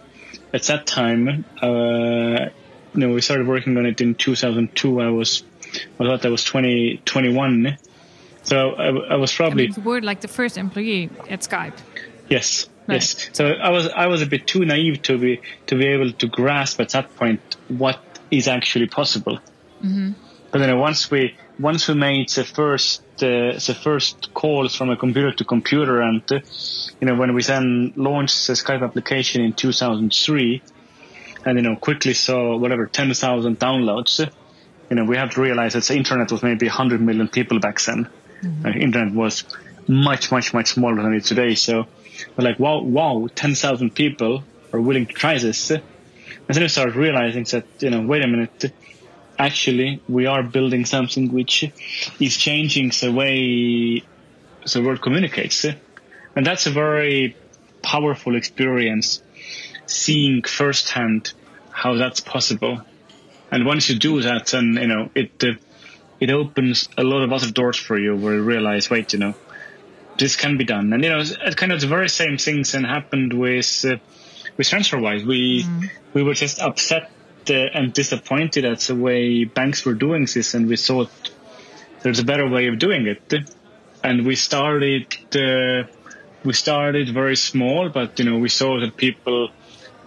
at 0.54 0.64
that 0.64 0.88
time. 0.88 1.46
Uh, 1.62 2.50
you 2.96 3.00
know, 3.00 3.10
we 3.10 3.22
started 3.22 3.46
working 3.46 3.78
on 3.78 3.86
it 3.86 4.02
in 4.02 4.16
2002. 4.16 5.02
I 5.02 5.10
was 5.10 5.44
I 6.00 6.04
thought 6.04 6.26
I 6.26 6.30
was 6.30 6.44
20, 6.44 7.02
21 7.06 7.78
so 8.46 8.72
I, 8.72 9.14
I 9.14 9.16
was 9.16 9.34
probably 9.34 9.66
I 9.66 9.68
mean, 9.68 9.76
you 9.78 9.84
were 9.84 10.02
like 10.02 10.22
the 10.22 10.28
first 10.28 10.58
employee 10.58 11.10
at 11.30 11.42
Skype. 11.42 11.78
Yes, 12.30 12.68
right. 12.88 12.96
yes. 12.96 13.30
So 13.34 13.48
I 13.48 13.70
was 13.70 13.88
I 13.88 14.08
was 14.08 14.22
a 14.22 14.26
bit 14.26 14.48
too 14.48 14.64
naive 14.66 15.02
to 15.04 15.18
be 15.18 15.42
to 15.68 15.76
be 15.76 15.88
able 15.88 16.12
to 16.12 16.28
grasp 16.28 16.80
at 16.80 16.90
that 16.90 17.16
point 17.16 17.42
what 17.68 18.00
is 18.32 18.48
actually 18.48 18.88
possible. 18.88 19.40
Mm-hmm. 19.84 20.12
But 20.52 20.60
then 20.60 20.80
once 20.80 21.12
we 21.12 21.36
once 21.60 21.88
we 21.88 21.96
made 21.96 22.30
the 22.30 22.44
first 22.44 23.02
uh, 23.18 23.54
the 23.54 23.78
first 23.82 24.34
calls 24.34 24.76
from 24.76 24.90
a 24.90 24.98
computer 24.98 25.32
to 25.32 25.44
computer, 25.44 26.02
and 26.02 26.24
uh, 26.32 26.40
you 27.02 27.08
know 27.08 27.16
when 27.16 27.34
we 27.34 27.44
then 27.44 27.94
launched 27.96 28.48
the 28.48 28.54
Skype 28.54 28.84
application 28.84 29.42
in 29.42 29.54
2003, 29.54 30.62
and 31.46 31.58
you 31.58 31.64
know 31.64 31.76
quickly 31.76 32.14
saw 32.14 32.58
whatever 32.58 32.86
10,000 32.86 33.60
downloads. 33.60 34.20
You 34.90 34.96
know 34.96 35.06
we 35.06 35.18
have 35.18 35.32
to 35.32 35.42
realize 35.42 35.74
that 35.74 35.84
the 35.84 35.96
internet 35.96 36.32
was 36.32 36.44
maybe 36.44 36.68
100 36.68 37.02
million 37.02 37.28
people 37.28 37.60
back 37.60 37.82
then. 37.82 38.08
Mm-hmm. 38.42 38.82
Internet 38.82 39.14
was 39.14 39.44
much, 39.88 40.32
much, 40.32 40.54
much 40.54 40.74
smaller 40.74 41.02
than 41.02 41.14
it 41.14 41.18
is 41.18 41.28
today. 41.28 41.56
So 41.56 41.86
we're 42.36 42.44
like, 42.44 42.60
wow, 42.60 42.82
wow, 42.82 43.28
10,000 43.34 43.94
people 43.94 44.44
are 44.74 44.82
willing 44.82 45.06
to 45.06 45.14
try 45.14 45.38
this. 45.38 45.70
And 45.72 45.82
then 46.48 46.62
we 46.62 46.68
started 46.68 46.96
realizing 46.96 47.44
that, 47.46 47.66
you 47.80 47.90
know, 47.90 48.02
wait 48.02 48.24
a 48.24 48.28
minute, 48.28 48.72
actually 49.38 50.02
we 50.08 50.26
are 50.26 50.44
building 50.44 50.86
something 50.86 51.32
which 51.32 51.66
is 52.20 52.38
changing 52.38 52.92
the 53.02 53.12
way 53.12 54.04
the 54.72 54.82
world 54.82 55.02
communicates. 55.02 55.66
And 56.36 56.46
that's 56.46 56.66
a 56.66 56.72
very 56.72 57.36
powerful 57.82 58.36
experience, 58.36 59.22
seeing 59.86 60.44
firsthand 60.44 61.34
how 61.70 61.96
that's 61.96 62.20
possible. 62.20 62.82
And 63.52 63.66
once 63.66 63.90
you 63.90 64.00
do 64.00 64.22
that, 64.22 64.48
then, 64.48 64.74
you 64.74 64.88
know, 64.88 65.10
it, 65.14 65.44
uh, 65.44 65.54
it 66.26 66.32
opens 66.32 66.90
a 66.98 67.04
lot 67.04 67.22
of 67.22 67.32
other 67.32 67.52
doors 67.52 67.78
for 67.78 67.98
you 68.00 68.16
where 68.16 68.34
you 68.34 68.42
realize, 68.42 68.90
wait, 68.90 69.14
you 69.14 69.20
know, 69.20 69.36
this 70.18 70.36
can 70.36 70.58
be 70.58 70.66
done. 70.66 70.92
And 70.92 71.04
you 71.04 71.10
know, 71.12 71.20
it's 71.20 71.56
kind 71.56 71.72
of 71.72 71.80
the 71.82 71.88
very 71.88 72.10
same 72.10 72.38
things 72.38 72.72
that 72.72 72.84
happened 72.84 73.32
with 73.34 73.86
uh, 73.86 73.98
with 74.58 74.68
TransferWise. 74.68 75.24
We 75.26 75.64
mm. 75.64 75.90
we 76.14 76.24
were 76.24 76.34
just 76.34 76.60
upset 76.60 77.12
uh, 77.50 77.54
and 77.54 77.94
disappointed 77.94 78.66
at 78.66 78.80
the 78.80 78.96
way 78.96 79.44
banks 79.44 79.86
were 79.86 79.94
doing 79.94 80.26
this, 80.34 80.56
and 80.56 80.68
we 80.68 80.78
thought 80.78 81.12
there's 82.02 82.20
a 82.20 82.26
better 82.26 82.50
way 82.50 82.68
of 82.68 82.80
doing 82.80 83.06
it. 83.06 83.34
And 84.04 84.26
we 84.26 84.36
started 84.36 85.06
uh, 85.36 85.84
we 86.44 86.54
started 86.54 87.10
very 87.14 87.36
small, 87.36 87.90
but 87.90 88.18
you 88.18 88.26
know, 88.26 88.40
we 88.40 88.50
saw 88.50 88.80
that 88.80 88.98
people 88.98 89.50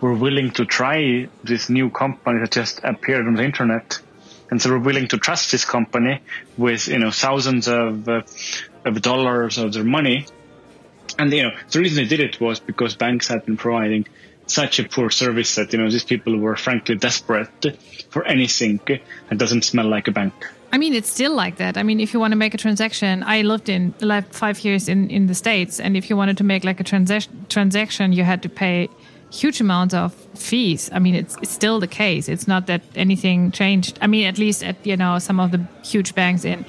were 0.00 0.14
willing 0.14 0.50
to 0.52 0.64
try 0.64 1.28
this 1.44 1.68
new 1.68 1.90
company 1.90 2.40
that 2.40 2.50
just 2.50 2.80
appeared 2.82 3.26
on 3.26 3.34
the 3.34 3.44
internet 3.44 4.00
and 4.50 4.60
so 4.60 4.70
we're 4.70 4.78
willing 4.78 5.08
to 5.08 5.18
trust 5.18 5.52
this 5.52 5.64
company 5.64 6.20
with 6.56 6.88
you 6.88 6.98
know 6.98 7.10
thousands 7.10 7.68
of 7.68 8.08
uh, 8.08 8.22
of 8.84 9.02
dollars 9.02 9.58
of 9.58 9.72
their 9.72 9.84
money. 9.84 10.26
And 11.18 11.32
you 11.32 11.44
know 11.44 11.50
the 11.70 11.80
reason 11.80 12.02
they 12.02 12.08
did 12.08 12.20
it 12.20 12.40
was 12.40 12.60
because 12.60 12.96
banks 12.96 13.28
had 13.28 13.44
been 13.44 13.56
providing 13.56 14.06
such 14.46 14.78
a 14.78 14.84
poor 14.84 15.10
service 15.10 15.54
that 15.56 15.72
you 15.72 15.78
know 15.78 15.90
these 15.90 16.04
people 16.04 16.36
were 16.38 16.56
frankly 16.56 16.96
desperate 16.96 17.76
for 18.10 18.24
anything 18.26 18.80
that 18.86 19.38
doesn't 19.38 19.62
smell 19.62 19.86
like 19.86 20.08
a 20.08 20.12
bank. 20.12 20.32
I 20.70 20.76
mean, 20.76 20.92
it's 20.92 21.08
still 21.08 21.34
like 21.34 21.56
that. 21.56 21.78
I 21.78 21.82
mean, 21.82 21.98
if 21.98 22.12
you 22.12 22.20
want 22.20 22.32
to 22.32 22.36
make 22.36 22.52
a 22.52 22.58
transaction, 22.58 23.22
I 23.22 23.40
lived 23.40 23.70
in 23.70 23.94
like 24.00 24.32
five 24.32 24.60
years 24.64 24.88
in 24.88 25.10
in 25.10 25.26
the 25.26 25.34
states, 25.34 25.80
and 25.80 25.96
if 25.96 26.10
you 26.10 26.16
wanted 26.16 26.36
to 26.38 26.44
make 26.44 26.64
like 26.64 26.80
a 26.80 26.84
transaction 26.84 27.46
transaction, 27.48 28.12
you 28.12 28.24
had 28.24 28.42
to 28.42 28.48
pay 28.48 28.88
huge 29.30 29.60
amounts 29.60 29.94
of 29.94 30.14
fees. 30.34 30.90
I 30.92 30.98
mean, 30.98 31.14
it's, 31.14 31.36
it's 31.42 31.50
still 31.50 31.80
the 31.80 31.86
case. 31.86 32.28
It's 32.28 32.48
not 32.48 32.66
that 32.66 32.82
anything 32.94 33.50
changed. 33.50 33.98
I 34.00 34.06
mean, 34.06 34.26
at 34.26 34.38
least 34.38 34.64
at 34.64 34.76
you 34.86 34.96
know 34.96 35.18
some 35.18 35.40
of 35.40 35.50
the 35.50 35.66
huge 35.84 36.14
banks 36.14 36.44
in 36.44 36.64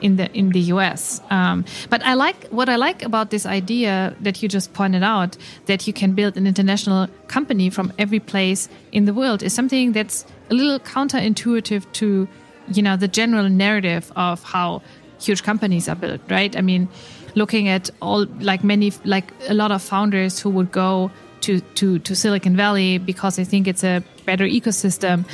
in 0.00 0.16
the 0.16 0.30
in 0.32 0.50
the 0.50 0.60
U.S. 0.60 1.20
Um, 1.30 1.64
but 1.90 2.04
I 2.04 2.14
like 2.14 2.48
what 2.48 2.68
I 2.68 2.76
like 2.76 3.02
about 3.02 3.30
this 3.30 3.46
idea 3.46 4.14
that 4.20 4.42
you 4.42 4.48
just 4.48 4.72
pointed 4.72 5.02
out 5.02 5.36
that 5.66 5.86
you 5.86 5.92
can 5.92 6.12
build 6.12 6.36
an 6.36 6.46
international 6.46 7.08
company 7.26 7.70
from 7.70 7.92
every 7.98 8.20
place 8.20 8.68
in 8.92 9.06
the 9.06 9.14
world 9.14 9.42
is 9.42 9.52
something 9.52 9.92
that's 9.92 10.24
a 10.50 10.54
little 10.54 10.78
counterintuitive 10.78 11.90
to 11.92 12.28
you 12.68 12.82
know 12.82 12.96
the 12.96 13.08
general 13.08 13.48
narrative 13.48 14.12
of 14.16 14.42
how 14.42 14.82
huge 15.20 15.42
companies 15.42 15.88
are 15.88 15.94
built, 15.94 16.20
right? 16.28 16.56
I 16.56 16.60
mean, 16.60 16.88
looking 17.34 17.68
at 17.68 17.90
all 18.00 18.26
like 18.40 18.62
many 18.62 18.92
like 19.04 19.32
a 19.48 19.54
lot 19.54 19.72
of 19.72 19.82
founders 19.82 20.38
who 20.38 20.50
would 20.50 20.70
go 20.70 21.10
to, 21.44 21.60
to, 21.60 21.98
to 21.98 22.16
Silicon 22.16 22.56
Valley 22.56 22.98
because 22.98 23.38
I 23.38 23.44
think 23.44 23.68
it's 23.68 23.84
a 23.84 24.02
better 24.24 24.44
ecosystem 24.44 25.26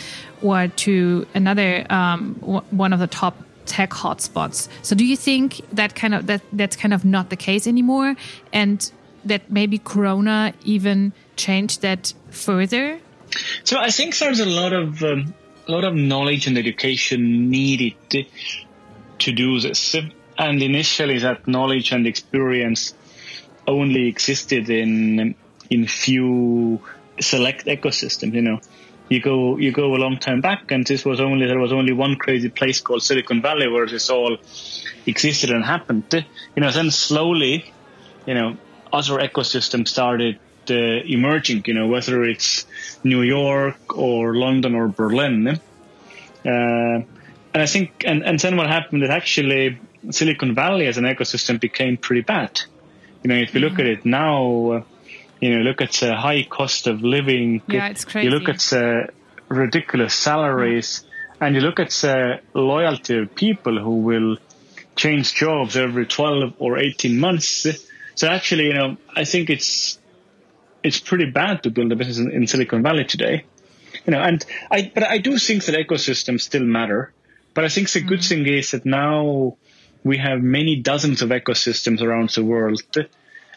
or 0.43 0.69
to 0.69 1.27
another 1.35 1.87
um, 1.91 2.35
one 2.71 2.93
of 2.93 2.99
the 2.99 3.07
top 3.07 3.37
tech 3.67 3.91
hotspots. 3.91 4.69
So 4.83 4.97
do 4.97 5.05
you 5.05 5.17
think 5.17 5.61
that 5.73 5.95
kind 5.95 6.15
of 6.15 6.27
that 6.27 6.43
that's 6.53 6.77
kind 6.77 6.93
of 6.93 7.05
not 7.05 7.31
the 7.31 7.37
case 7.37 7.67
anymore 7.67 8.17
and 8.53 8.91
that 9.25 9.51
maybe 9.51 9.79
corona 9.79 10.53
even 10.65 11.13
changed 11.37 11.83
that 11.83 12.13
further? 12.31 12.99
So 13.63 13.79
I 13.79 13.91
think 13.91 14.19
there's 14.19 14.41
a 14.41 14.49
lot 14.49 14.73
of 14.73 15.03
um, 15.05 15.33
a 15.69 15.73
lot 15.73 15.85
of 15.85 15.95
knowledge 15.95 16.47
and 16.49 16.59
education 16.59 17.51
needed 17.51 17.95
to, 18.11 18.25
to 19.21 19.33
do 19.33 19.61
this. 19.61 19.95
And 20.37 20.63
initially 20.63 21.19
that 21.19 21.47
knowledge 21.47 21.93
and 21.93 22.07
experience 22.07 22.95
only 23.67 24.09
existed 24.09 24.69
in 24.69 25.35
in 25.71 25.87
few 25.87 26.81
select 27.21 27.67
ecosystems. 27.67 28.35
You 28.35 28.43
know, 28.43 28.61
you 29.09 29.21
go 29.21 29.57
you 29.57 29.73
go 29.73 29.95
a 29.95 30.01
long 30.05 30.19
time 30.19 30.41
back, 30.41 30.71
and 30.71 30.87
this 30.87 31.05
was 31.05 31.21
only 31.21 31.47
there 31.47 31.59
was 31.59 31.73
only 31.73 31.93
one 31.93 32.17
crazy 32.17 32.49
place 32.49 32.81
called 32.81 33.03
Silicon 33.03 33.41
Valley 33.41 33.69
where 33.69 33.87
this 33.87 34.11
all 34.11 34.37
existed 35.07 35.51
and 35.51 35.65
happened. 35.65 36.25
You 36.55 36.63
know, 36.63 36.71
then 36.71 36.91
slowly, 36.91 37.73
you 38.27 38.35
know, 38.35 38.57
other 38.93 39.19
ecosystems 39.19 39.89
started 39.89 40.39
uh, 40.69 40.75
emerging. 40.75 41.65
You 41.67 41.75
know, 41.75 41.87
whether 41.87 42.25
it's 42.25 42.67
New 43.05 43.23
York 43.23 43.97
or 43.97 44.35
London 44.35 44.75
or 44.75 44.89
Berlin. 44.89 45.61
Uh, 46.45 47.03
and 47.53 47.63
I 47.63 47.67
think, 47.67 48.05
and, 48.07 48.25
and 48.25 48.39
then 48.39 48.57
what 48.57 48.69
happened 48.69 49.03
is 49.03 49.11
actually 49.11 49.79
Silicon 50.11 50.55
Valley 50.55 50.87
as 50.87 50.99
an 50.99 51.05
ecosystem 51.05 51.61
became 51.61 51.97
pretty 51.97 52.23
bad. 52.23 52.61
You 53.23 53.29
know, 53.29 53.35
if 53.35 53.55
you 53.55 53.61
look 53.61 53.73
mm-hmm. 53.73 53.81
at 53.81 53.87
it 53.87 54.05
now, 54.07 54.71
uh, 54.71 54.83
you 55.41 55.57
know, 55.57 55.63
look 55.63 55.81
at 55.81 55.93
the 55.93 56.15
high 56.15 56.43
cost 56.43 56.87
of 56.87 57.03
living. 57.03 57.63
Yeah, 57.67 57.89
it's 57.89 58.05
crazy. 58.05 58.29
You 58.29 58.31
look 58.31 58.49
at 58.49 58.61
the 58.61 59.09
ridiculous 59.49 60.15
salaries, 60.15 61.05
mm. 61.05 61.47
and 61.47 61.55
you 61.55 61.63
look 61.63 61.81
at 61.81 61.91
the 61.91 62.41
loyalty 62.55 63.19
of 63.19 63.35
people 63.35 63.79
who 63.79 63.97
will 63.97 64.37
change 64.97 65.35
jobs 65.35 65.77
every 65.77 66.07
12 66.07 66.55
or 66.59 66.79
18 66.79 67.19
months. 67.19 67.67
So 68.15 68.29
actually, 68.29 68.67
you 68.67 68.75
know, 68.75 68.97
I 69.17 69.25
think 69.25 69.49
it's 69.49 69.99
it's 70.83 71.01
pretty 71.01 71.31
bad 71.31 71.63
to 71.63 71.71
build 71.71 71.93
a 71.93 71.97
business 71.97 72.19
in, 72.19 72.33
in 72.33 72.47
Silicon 72.47 72.83
Valley 72.83 73.05
today. 73.05 73.45
You 74.07 74.13
know, 74.13 74.21
and 74.21 74.45
I 74.71 74.91
but 74.95 75.05
I 75.05 75.19
do 75.19 75.39
think 75.39 75.65
that 75.65 75.75
ecosystems 75.75 76.43
still 76.43 76.65
matter. 76.65 77.13
But 77.55 77.65
I 77.65 77.69
think 77.69 77.91
the 77.91 78.01
good 78.01 78.23
thing 78.23 78.47
is 78.47 78.71
that 78.71 78.87
now 78.87 79.57
we 80.05 80.19
have 80.19 80.41
many 80.41 80.77
dozens 80.77 81.21
of 81.23 81.31
ecosystems 81.31 82.01
around 82.01 82.31
the 82.31 82.45
world, 82.45 82.83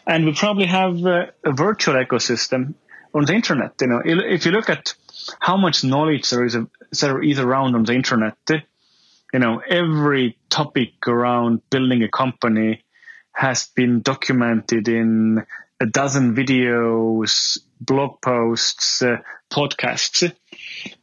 and 0.06 0.24
we 0.26 0.34
probably 0.34 0.66
have 0.66 1.04
uh, 1.04 1.26
a 1.44 1.52
virtual 1.52 1.94
ecosystem 1.94 2.74
on 3.14 3.24
the 3.24 3.34
internet. 3.34 3.74
You 3.80 3.86
know, 3.86 4.02
if 4.04 4.44
you 4.44 4.52
look 4.52 4.68
at 4.68 4.94
how 5.40 5.56
much 5.56 5.84
knowledge 5.84 6.30
there 6.30 6.44
is, 6.44 6.56
there 7.00 7.22
is 7.22 7.38
around 7.38 7.74
on 7.74 7.84
the 7.84 7.94
internet, 7.94 8.36
you 8.48 9.40
know, 9.40 9.60
every 9.68 10.38
topic 10.48 11.08
around 11.08 11.60
building 11.70 12.02
a 12.02 12.08
company 12.08 12.84
has 13.32 13.66
been 13.66 14.00
documented 14.00 14.86
in 14.86 15.44
a 15.80 15.86
dozen 15.86 16.36
videos, 16.36 17.58
blog 17.80 18.20
posts, 18.20 19.02
uh, 19.02 19.16
podcasts. 19.50 20.32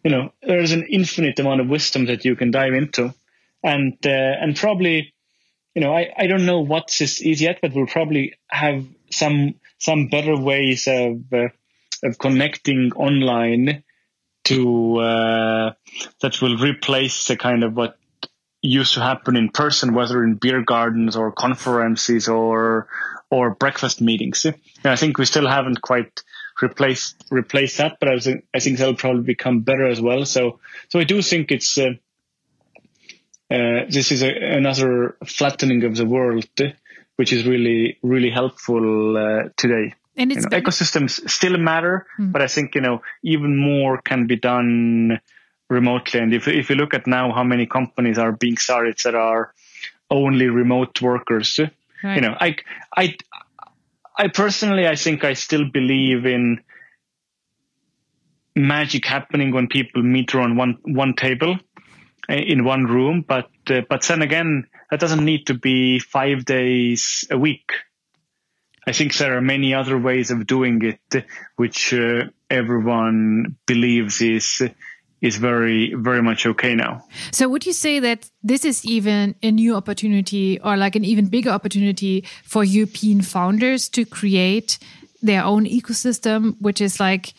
You 0.03 0.11
know, 0.11 0.33
there's 0.41 0.71
an 0.71 0.87
infinite 0.89 1.39
amount 1.39 1.61
of 1.61 1.67
wisdom 1.67 2.05
that 2.05 2.23
you 2.23 2.35
can 2.35 2.51
dive 2.51 2.73
into, 2.73 3.13
and 3.63 3.97
uh, 4.05 4.09
and 4.09 4.55
probably, 4.55 5.13
you 5.75 5.81
know, 5.81 5.95
I, 5.95 6.11
I 6.17 6.27
don't 6.27 6.45
know 6.45 6.61
what 6.61 6.93
this 6.99 7.21
is 7.21 7.41
yet, 7.41 7.59
but 7.61 7.73
we'll 7.73 7.87
probably 7.87 8.33
have 8.49 8.85
some 9.09 9.55
some 9.79 10.07
better 10.07 10.37
ways 10.37 10.87
of 10.87 11.21
uh, 11.33 11.49
of 12.03 12.17
connecting 12.17 12.91
online 12.95 13.83
to 14.45 14.97
uh, 14.97 15.73
that 16.21 16.41
will 16.41 16.57
replace 16.57 17.27
the 17.27 17.37
kind 17.37 17.63
of 17.63 17.75
what 17.75 17.97
used 18.61 18.93
to 18.93 19.01
happen 19.01 19.35
in 19.35 19.49
person, 19.49 19.93
whether 19.93 20.23
in 20.23 20.35
beer 20.35 20.61
gardens 20.61 21.15
or 21.15 21.31
conferences 21.31 22.27
or 22.27 22.87
or 23.29 23.55
breakfast 23.55 24.01
meetings. 24.01 24.45
And 24.45 24.55
I 24.83 24.95
think 24.95 25.17
we 25.17 25.25
still 25.25 25.47
haven't 25.47 25.81
quite 25.81 26.21
replaced 26.61 27.23
replaced 27.31 27.77
that, 27.77 27.97
but 27.99 28.09
I, 28.09 28.13
was, 28.13 28.27
I 28.27 28.59
think 28.59 28.77
that'll 28.77 28.95
probably 28.95 29.23
become 29.23 29.61
better 29.61 29.87
as 29.87 30.01
well. 30.01 30.25
So 30.25 30.59
so 30.89 30.99
I 30.99 31.05
do 31.05 31.21
think 31.21 31.51
it's 31.51 31.77
uh, 31.77 31.93
uh, 33.51 33.85
this 33.89 34.11
is 34.11 34.23
a, 34.23 34.31
another 34.31 35.17
flattening 35.25 35.83
of 35.83 35.95
the 35.97 36.05
world, 36.05 36.45
which 37.17 37.33
is 37.33 37.45
really 37.45 37.97
really 38.01 38.29
helpful 38.29 39.17
uh, 39.17 39.49
today. 39.57 39.93
And 40.15 40.31
it's 40.31 40.43
you 40.43 40.49
know, 40.49 40.61
ecosystems 40.61 41.29
still 41.29 41.57
matter, 41.57 42.07
mm. 42.19 42.31
but 42.31 42.41
I 42.41 42.47
think 42.47 42.75
you 42.75 42.81
know 42.81 43.01
even 43.23 43.57
more 43.57 44.01
can 44.01 44.25
be 44.25 44.37
done 44.37 45.19
remotely. 45.69 46.19
And 46.21 46.33
if 46.33 46.47
if 46.47 46.69
you 46.69 46.75
look 46.77 46.93
at 46.93 47.07
now 47.07 47.33
how 47.33 47.43
many 47.43 47.65
companies 47.65 48.17
are 48.17 48.31
being 48.31 48.57
started 48.57 48.97
that 49.03 49.15
are 49.15 49.53
only 50.09 50.47
remote 50.47 51.01
workers, 51.01 51.59
right. 52.03 52.15
you 52.15 52.21
know, 52.21 52.35
I 52.39 52.55
I 52.95 53.15
I 54.17 54.29
personally 54.29 54.87
I 54.87 54.95
think 54.95 55.25
I 55.25 55.33
still 55.33 55.65
believe 55.69 56.25
in 56.25 56.61
magic 58.55 59.05
happening 59.05 59.51
when 59.51 59.67
people 59.67 60.03
meet 60.03 60.33
around 60.35 60.55
one 60.55 60.77
one 60.83 61.15
table 61.15 61.55
eh, 61.55 61.57
in 62.29 62.63
one 62.63 62.85
room. 62.85 63.25
But 63.27 63.49
uh, 63.69 63.81
but 63.89 64.03
then 64.03 64.21
again, 64.21 64.67
that 64.89 64.99
doesn't 64.99 65.23
need 65.23 65.47
to 65.47 65.53
be 65.53 65.99
five 65.99 66.45
days 66.45 67.25
a 67.29 67.37
week. 67.37 67.71
I 68.85 68.93
think 68.93 69.15
there 69.15 69.37
are 69.37 69.41
many 69.41 69.73
other 69.73 69.97
ways 69.97 70.31
of 70.31 70.47
doing 70.47 70.81
it, 70.81 71.25
which 71.55 71.93
uh, 71.93 72.23
everyone 72.49 73.55
believes 73.67 74.21
is 74.21 74.61
is 75.21 75.37
very 75.37 75.93
very 75.93 76.21
much 76.21 76.45
okay 76.45 76.73
now. 76.73 77.05
So 77.31 77.47
would 77.47 77.65
you 77.65 77.73
say 77.73 77.99
that 77.99 78.29
this 78.43 78.65
is 78.65 78.83
even 78.85 79.35
a 79.43 79.51
new 79.51 79.75
opportunity 79.75 80.59
or 80.59 80.77
like 80.77 80.95
an 80.95 81.05
even 81.05 81.27
bigger 81.27 81.51
opportunity 81.51 82.25
for 82.43 82.63
European 82.63 83.21
founders 83.21 83.87
to 83.89 84.03
create 84.03 84.79
their 85.21 85.43
own 85.43 85.65
ecosystem 85.65 86.55
which 86.59 86.81
is 86.81 86.99
like 86.99 87.33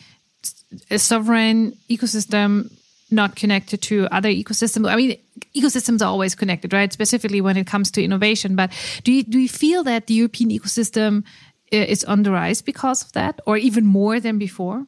a 0.89 0.97
sovereign 0.97 1.77
ecosystem 1.89 2.71
not 3.13 3.35
connected 3.35 3.81
to 3.83 4.07
other 4.11 4.29
ecosystems. 4.29 4.89
I 4.89 4.95
mean, 4.95 5.17
ecosystems 5.55 6.01
are 6.01 6.09
always 6.09 6.35
connected, 6.35 6.73
right? 6.73 6.91
Specifically 6.91 7.41
when 7.41 7.57
it 7.57 7.67
comes 7.67 7.91
to 7.91 8.03
innovation. 8.03 8.55
But 8.55 8.71
do 9.03 9.11
you, 9.11 9.23
do 9.23 9.39
you 9.39 9.49
feel 9.49 9.83
that 9.83 10.07
the 10.07 10.15
European 10.15 10.49
ecosystem 10.49 11.23
uh, 11.71 11.77
is 11.77 12.03
on 12.03 12.23
the 12.23 12.31
rise 12.31 12.61
because 12.61 13.03
of 13.03 13.11
that, 13.13 13.39
or 13.45 13.57
even 13.57 13.85
more 13.85 14.19
than 14.19 14.37
before? 14.37 14.85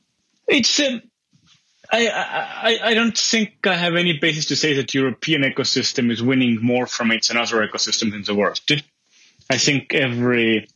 It's. 0.47 0.79
Um, 0.79 1.01
I, 1.91 2.07
I, 2.07 2.89
I 2.89 2.93
don't 2.95 3.15
think 3.15 3.67
I 3.67 3.75
have 3.75 3.95
any 3.95 4.17
basis 4.17 4.45
to 4.47 4.55
say 4.55 4.73
that 4.73 4.95
European 4.95 5.43
ecosystem 5.43 6.11
is 6.11 6.21
winning 6.21 6.57
more 6.61 6.87
from 6.87 7.11
it 7.11 7.27
than 7.27 7.37
other 7.37 7.65
ecosystems 7.65 8.15
in 8.15 8.23
the 8.23 8.33
world. 8.33 8.59
I 9.51 9.57
think 9.57 9.93
every 9.93 10.67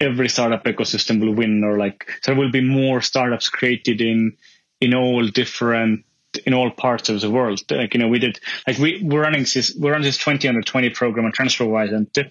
every 0.00 0.28
startup 0.28 0.64
ecosystem 0.64 1.20
will 1.20 1.34
win, 1.34 1.64
or 1.64 1.78
like 1.78 2.20
there 2.24 2.34
will 2.34 2.50
be 2.50 2.60
more 2.60 3.00
startups 3.00 3.48
created 3.48 4.00
in 4.00 4.36
in 4.80 4.94
all 4.94 5.26
different 5.28 6.04
in 6.44 6.54
all 6.54 6.70
parts 6.70 7.08
of 7.08 7.20
the 7.20 7.30
world. 7.30 7.60
Like 7.70 7.94
you 7.94 8.00
know, 8.00 8.08
we 8.08 8.18
did 8.18 8.40
like 8.66 8.78
we 8.78 9.02
we're 9.02 9.22
running 9.22 9.42
this 9.42 9.74
we're 9.78 9.92
running 9.92 10.06
this 10.06 10.18
twenty 10.18 10.48
under 10.48 10.62
twenty 10.62 10.90
program 10.90 11.26
on 11.26 11.32
TransferWise, 11.32 11.92
and 11.94 12.30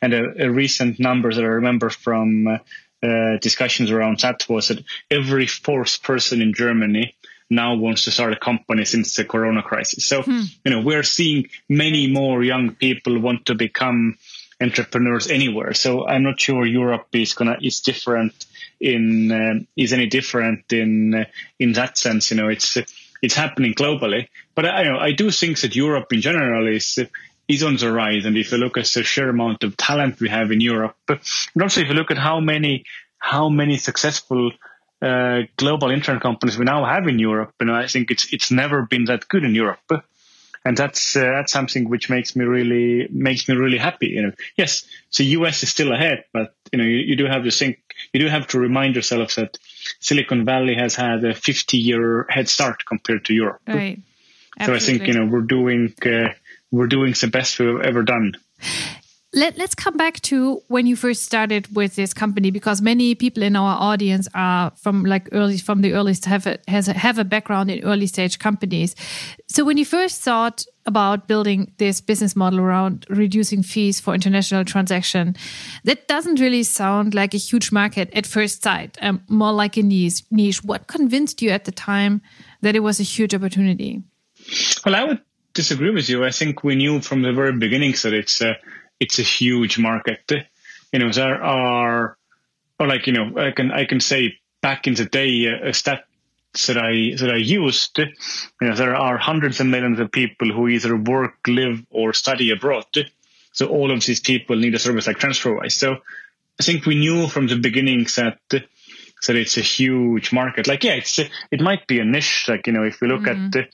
and 0.00 0.14
a, 0.14 0.46
a 0.46 0.50
recent 0.50 1.00
number 1.00 1.32
that 1.32 1.42
I 1.42 1.48
remember 1.48 1.90
from 1.90 2.46
uh, 2.46 2.58
uh, 3.02 3.36
discussions 3.38 3.90
around 3.90 4.20
that 4.20 4.48
was 4.48 4.68
that 4.68 4.84
every 5.10 5.46
fourth 5.46 6.02
person 6.02 6.40
in 6.40 6.54
Germany 6.54 7.14
now 7.50 7.74
wants 7.74 8.04
to 8.04 8.10
start 8.10 8.32
a 8.32 8.36
company 8.36 8.84
since 8.84 9.14
the 9.14 9.24
Corona 9.24 9.62
crisis. 9.62 10.06
So 10.06 10.22
hmm. 10.22 10.42
you 10.64 10.70
know, 10.70 10.80
we're 10.80 11.02
seeing 11.02 11.48
many 11.68 12.06
more 12.06 12.42
young 12.42 12.74
people 12.74 13.18
want 13.18 13.46
to 13.46 13.54
become 13.54 14.18
entrepreneurs 14.60 15.28
anywhere. 15.28 15.74
So 15.74 16.06
I'm 16.06 16.22
not 16.22 16.40
sure 16.40 16.64
Europe 16.64 17.08
is 17.12 17.34
gonna 17.34 17.56
is 17.60 17.80
different 17.80 18.46
in 18.80 19.32
uh, 19.32 19.54
is 19.76 19.92
any 19.92 20.06
different 20.06 20.72
in 20.72 21.14
uh, 21.14 21.24
in 21.58 21.72
that 21.72 21.98
sense. 21.98 22.30
You 22.30 22.36
know, 22.36 22.48
it's 22.48 22.76
it's 23.22 23.34
happening 23.34 23.72
globally. 23.74 24.28
But 24.54 24.66
I, 24.66 24.82
you 24.82 24.90
know, 24.90 24.98
I 24.98 25.12
do 25.12 25.30
think 25.30 25.60
that 25.60 25.74
Europe 25.74 26.12
in 26.12 26.20
general 26.20 26.66
is 26.66 26.98
is 27.48 27.62
on 27.62 27.76
the 27.76 27.92
rise. 27.92 28.24
And 28.24 28.36
if 28.36 28.52
you 28.52 28.58
look 28.58 28.76
at 28.76 28.86
the 28.86 29.02
sheer 29.02 29.28
amount 29.28 29.62
of 29.64 29.76
talent 29.76 30.20
we 30.20 30.28
have 30.28 30.50
in 30.50 30.60
Europe, 30.60 30.96
and 31.08 31.62
also 31.62 31.80
if 31.80 31.88
you 31.88 31.94
look 31.94 32.10
at 32.10 32.18
how 32.18 32.40
many 32.40 32.84
how 33.18 33.48
many 33.48 33.78
successful 33.78 34.52
uh, 35.00 35.40
global 35.56 35.90
internet 35.90 36.22
companies 36.22 36.58
we 36.58 36.64
now 36.64 36.84
have 36.84 37.06
in 37.08 37.18
Europe, 37.18 37.54
you 37.60 37.66
know, 37.66 37.74
I 37.74 37.86
think 37.86 38.10
it's 38.10 38.32
it's 38.32 38.50
never 38.50 38.82
been 38.82 39.04
that 39.06 39.28
good 39.28 39.44
in 39.44 39.54
Europe 39.54 40.04
and 40.64 40.76
that's 40.76 41.16
uh, 41.16 41.22
that's 41.22 41.52
something 41.52 41.88
which 41.88 42.08
makes 42.08 42.36
me 42.36 42.44
really 42.44 43.08
makes 43.10 43.48
me 43.48 43.54
really 43.54 43.78
happy. 43.78 44.08
You 44.08 44.22
know, 44.22 44.32
yes, 44.56 44.84
the 45.16 45.24
US 45.24 45.62
is 45.62 45.70
still 45.70 45.92
ahead, 45.92 46.24
but 46.32 46.54
you 46.72 46.78
know, 46.78 46.84
you, 46.84 46.98
you 46.98 47.16
do 47.16 47.26
have 47.26 47.44
to 47.44 47.50
think, 47.50 47.80
you 48.12 48.20
do 48.20 48.28
have 48.28 48.46
to 48.48 48.58
remind 48.58 48.94
yourself 48.94 49.34
that 49.36 49.58
Silicon 50.00 50.44
Valley 50.44 50.74
has 50.74 50.94
had 50.94 51.24
a 51.24 51.34
50 51.34 51.78
year 51.78 52.26
head 52.28 52.48
start 52.48 52.84
compared 52.86 53.24
to 53.26 53.34
Europe. 53.34 53.60
Right. 53.66 54.00
Absolutely. 54.58 54.80
So 54.80 54.84
I 54.84 54.98
think 54.98 55.08
you 55.08 55.14
know 55.14 55.26
we're 55.26 55.40
doing 55.40 55.94
uh, 56.04 56.34
we're 56.70 56.86
doing 56.86 57.12
the 57.12 57.28
best 57.28 57.58
we've 57.58 57.80
ever 57.80 58.02
done. 58.02 58.34
Let, 59.34 59.58
us 59.58 59.74
come 59.74 59.96
back 59.96 60.20
to 60.22 60.62
when 60.68 60.86
you 60.86 60.94
first 60.94 61.24
started 61.24 61.74
with 61.74 61.96
this 61.96 62.12
company 62.12 62.50
because 62.50 62.82
many 62.82 63.14
people 63.14 63.42
in 63.42 63.56
our 63.56 63.80
audience 63.80 64.28
are 64.34 64.72
from 64.76 65.04
like 65.04 65.30
early 65.32 65.56
from 65.56 65.80
the 65.80 65.94
earliest 65.94 66.26
have 66.26 66.46
a, 66.46 66.58
has 66.68 66.86
a, 66.86 66.92
have 66.92 67.18
a 67.18 67.24
background 67.24 67.70
in 67.70 67.82
early 67.82 68.06
stage 68.06 68.38
companies. 68.38 68.94
So 69.48 69.64
when 69.64 69.78
you 69.78 69.86
first 69.86 70.20
thought 70.20 70.66
about 70.84 71.28
building 71.28 71.72
this 71.78 72.02
business 72.02 72.36
model 72.36 72.60
around 72.60 73.06
reducing 73.08 73.62
fees 73.62 74.00
for 74.00 74.14
international 74.14 74.66
transaction, 74.66 75.34
that 75.84 76.08
doesn't 76.08 76.38
really 76.38 76.62
sound 76.62 77.14
like 77.14 77.32
a 77.32 77.38
huge 77.38 77.72
market 77.72 78.10
at 78.12 78.26
first 78.26 78.62
sight, 78.62 78.98
um, 79.00 79.22
more 79.28 79.52
like 79.52 79.78
a 79.78 79.82
niche. 79.82 80.24
Niche. 80.30 80.62
What 80.62 80.88
convinced 80.88 81.40
you 81.40 81.50
at 81.50 81.64
the 81.64 81.72
time 81.72 82.20
that 82.60 82.76
it 82.76 82.80
was 82.80 83.00
a 83.00 83.04
huge 83.04 83.34
opportunity? 83.34 84.02
Well, 84.84 84.94
I 84.94 85.04
would 85.04 85.22
disagree 85.54 85.90
with 85.90 86.10
you. 86.10 86.22
I 86.22 86.30
think 86.30 86.64
we 86.64 86.74
knew 86.74 87.00
from 87.00 87.22
the 87.22 87.32
very 87.32 87.52
beginning 87.52 87.92
that 88.02 88.12
it's 88.12 88.42
a 88.42 88.58
it's 89.02 89.18
a 89.18 89.22
huge 89.38 89.78
market. 89.78 90.30
You 90.92 90.98
know, 91.00 91.10
there 91.10 91.42
are, 91.42 92.16
or 92.78 92.86
like 92.86 93.06
you 93.08 93.12
know, 93.12 93.26
I 93.36 93.50
can 93.50 93.72
I 93.72 93.84
can 93.84 94.00
say 94.00 94.38
back 94.60 94.86
in 94.86 94.94
the 94.94 95.06
day, 95.06 95.48
uh, 95.48 95.70
a 95.70 95.72
stat 95.72 96.04
that 96.66 96.78
I 96.78 97.16
that 97.18 97.30
I 97.30 97.38
used, 97.38 97.98
you 97.98 98.06
know, 98.60 98.76
there 98.76 98.94
are 98.94 99.18
hundreds 99.18 99.60
of 99.60 99.66
millions 99.66 99.98
of 99.98 100.12
people 100.12 100.52
who 100.52 100.68
either 100.68 100.96
work, 100.96 101.34
live, 101.46 101.84
or 101.90 102.12
study 102.12 102.50
abroad. 102.50 102.86
So 103.52 103.66
all 103.66 103.90
of 103.90 104.04
these 104.04 104.20
people 104.20 104.56
need 104.56 104.74
a 104.74 104.78
service 104.78 105.06
like 105.06 105.18
TransferWise. 105.18 105.72
So 105.72 105.96
I 106.60 106.62
think 106.62 106.86
we 106.86 106.94
knew 106.94 107.26
from 107.26 107.48
the 107.48 107.56
beginning 107.56 108.06
that 108.16 108.38
that 108.48 109.36
it's 109.36 109.56
a 109.56 109.62
huge 109.62 110.32
market. 110.32 110.66
Like, 110.66 110.84
yeah, 110.84 110.94
it's 110.94 111.18
it 111.18 111.60
might 111.60 111.86
be 111.86 111.98
a 111.98 112.04
niche. 112.04 112.46
Like, 112.48 112.66
you 112.66 112.72
know, 112.72 112.84
if 112.84 113.00
we 113.00 113.08
look 113.08 113.22
mm-hmm. 113.22 113.58
at 113.58 113.68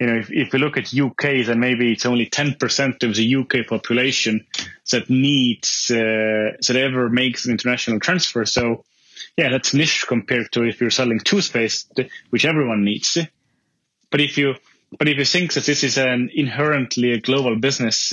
you 0.00 0.06
know, 0.06 0.14
if, 0.14 0.30
if 0.30 0.52
you 0.52 0.58
look 0.60 0.76
at 0.76 0.94
UK, 0.94 1.44
then 1.44 1.58
maybe 1.58 1.92
it's 1.92 2.06
only 2.06 2.26
10% 2.26 3.02
of 3.02 3.16
the 3.16 3.36
UK 3.36 3.66
population 3.68 4.46
that 4.92 5.10
needs, 5.10 5.90
uh, 5.90 6.56
that 6.66 6.76
ever 6.76 7.08
makes 7.08 7.46
an 7.46 7.52
international 7.52 7.98
transfer. 7.98 8.44
So, 8.44 8.84
yeah, 9.36 9.50
that's 9.50 9.74
niche 9.74 10.04
compared 10.06 10.52
to 10.52 10.62
if 10.62 10.80
you're 10.80 10.90
selling 10.90 11.18
toothpaste, 11.18 12.00
which 12.30 12.44
everyone 12.44 12.84
needs. 12.84 13.18
But 14.10 14.20
if 14.20 14.38
you, 14.38 14.54
but 14.98 15.08
if 15.08 15.18
you 15.18 15.24
think 15.24 15.54
that 15.54 15.64
this 15.64 15.82
is 15.82 15.98
an 15.98 16.30
inherently 16.32 17.12
a 17.12 17.20
global 17.20 17.56
business, 17.56 18.12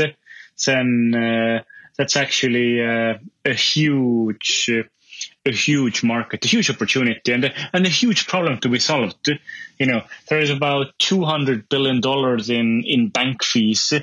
then 0.66 1.14
uh, 1.16 1.64
that's 1.98 2.16
actually 2.16 2.82
uh, 2.82 3.16
a 3.46 3.54
huge, 3.54 4.70
a 5.46 5.52
huge 5.52 6.04
market, 6.04 6.44
a 6.44 6.48
huge 6.48 6.70
opportunity, 6.70 7.32
and 7.32 7.46
a, 7.46 7.54
and 7.74 7.86
a 7.86 7.90
huge 7.90 8.28
problem 8.28 8.60
to 8.60 8.70
be 8.70 8.80
solved. 8.80 9.30
You 9.78 9.86
know, 9.86 10.02
there 10.30 10.40
is 10.40 10.50
about 10.50 10.88
two 10.98 11.24
hundred 11.24 11.70
billion 11.70 12.02
dollars 12.02 12.50
in 12.50 12.84
in 12.86 13.10
bank 13.10 13.44
fees, 13.44 13.94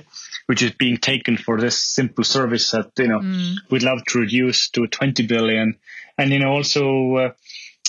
which 0.47 0.63
is 0.63 0.73
being 0.73 0.99
taken 0.99 1.37
for 1.37 1.61
this 1.61 1.79
simple 1.79 2.25
service 2.25 2.71
that 2.71 2.93
you 2.99 3.09
know 3.09 3.21
mm. 3.21 3.55
we'd 3.71 3.83
love 3.83 4.05
to 4.09 4.21
reduce 4.21 4.69
to 4.71 4.87
twenty 4.87 5.27
billion, 5.27 5.77
and 6.17 6.31
you 6.31 6.39
know 6.39 6.53
also. 6.53 7.17
Uh, 7.17 7.33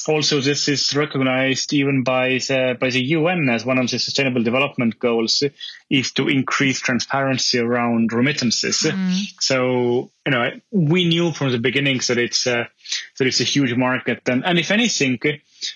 also 0.07 0.41
this 0.41 0.67
is 0.67 0.95
recognized 0.95 1.71
even 1.73 2.03
by 2.03 2.37
the, 2.47 2.75
by 2.79 2.89
the 2.89 3.01
UN 3.01 3.49
as 3.49 3.65
one 3.65 3.77
of 3.77 3.89
the 3.89 3.99
sustainable 3.99 4.43
development 4.43 4.99
goals 4.99 5.43
is 5.89 6.11
to 6.13 6.27
increase 6.27 6.81
transparency 6.81 7.59
around 7.59 8.11
remittances. 8.11 8.81
Mm. 8.81 9.33
So, 9.39 10.11
you 10.25 10.31
know, 10.31 10.49
we 10.71 11.07
knew 11.07 11.31
from 11.31 11.51
the 11.51 11.59
beginnings 11.59 12.07
that 12.07 12.17
it's 12.17 12.45
a, 12.47 12.67
that 13.17 13.27
it's 13.27 13.41
a 13.41 13.45
huge 13.45 13.73
market. 13.75 14.21
And, 14.27 14.45
and 14.45 14.57
if 14.57 14.71
anything, 14.71 15.19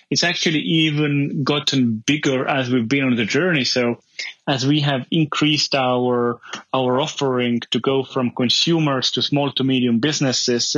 it's 0.09 0.23
actually 0.23 0.59
even 0.59 1.43
gotten 1.43 2.03
bigger 2.05 2.47
as 2.47 2.69
we've 2.69 2.87
been 2.87 3.03
on 3.03 3.15
the 3.15 3.25
journey. 3.25 3.63
So 3.63 4.01
as 4.47 4.65
we 4.65 4.81
have 4.81 5.05
increased 5.11 5.75
our 5.75 6.39
our 6.73 6.99
offering 6.99 7.59
to 7.71 7.79
go 7.79 8.03
from 8.03 8.31
consumers 8.31 9.11
to 9.11 9.21
small 9.21 9.51
to 9.53 9.63
medium 9.63 9.99
businesses, 9.99 10.75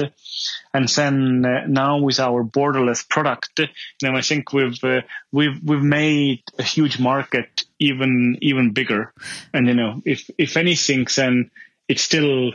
and 0.73 0.88
then 0.88 1.45
uh, 1.45 1.67
now 1.67 1.99
with 1.99 2.19
our 2.19 2.43
borderless 2.43 3.08
product, 3.08 3.60
you 3.60 3.67
know, 4.04 4.15
I 4.15 4.21
think 4.21 4.54
we've 4.54 4.84
uh, 4.84 5.02
we've 5.32 5.60
we've 5.63 5.84
made 5.84 6.43
a 6.58 6.63
huge 6.63 6.99
market 6.99 7.65
even 7.80 8.38
even 8.41 8.71
bigger. 8.73 9.13
And 9.54 9.67
you 9.67 9.75
know, 9.75 10.02
if 10.06 10.30
if 10.38 10.58
anything, 10.58 11.08
then 11.15 11.52
it's 11.88 12.04
still 12.04 12.52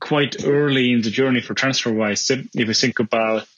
quite 0.00 0.44
early 0.44 0.92
in 0.92 1.02
the 1.02 1.10
journey 1.10 1.40
for 1.40 1.54
TransferWise. 1.54 2.46
If 2.54 2.68
you 2.68 2.74
think 2.74 2.98
about 2.98 3.48